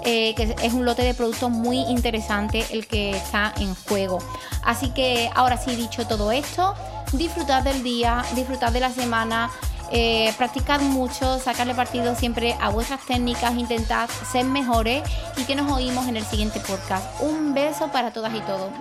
Eh, 0.03 0.35
que 0.35 0.55
es 0.63 0.73
un 0.73 0.85
lote 0.85 1.01
de 1.01 1.13
productos 1.13 1.49
muy 1.49 1.79
interesante 1.79 2.65
el 2.71 2.87
que 2.87 3.11
está 3.11 3.53
en 3.57 3.75
juego. 3.75 4.19
Así 4.63 4.89
que 4.91 5.29
ahora 5.35 5.57
sí, 5.57 5.75
dicho 5.75 6.07
todo 6.07 6.31
esto, 6.31 6.75
disfrutad 7.11 7.63
del 7.63 7.83
día, 7.83 8.23
disfrutad 8.33 8.71
de 8.71 8.79
la 8.79 8.91
semana. 8.91 9.49
Eh, 9.91 10.33
practicad 10.37 10.81
mucho, 10.81 11.39
sacarle 11.39 11.73
partido 11.73 12.15
siempre 12.15 12.55
a 12.59 12.69
vuestras 12.69 13.05
técnicas, 13.05 13.55
intentad 13.55 14.09
ser 14.31 14.45
mejores 14.45 15.03
y 15.37 15.43
que 15.43 15.55
nos 15.55 15.71
oímos 15.71 16.07
en 16.07 16.17
el 16.17 16.25
siguiente 16.25 16.59
podcast. 16.59 17.05
Un 17.21 17.53
beso 17.53 17.91
para 17.91 18.11
todas 18.11 18.33
y 18.33 18.41
todos. 18.41 18.71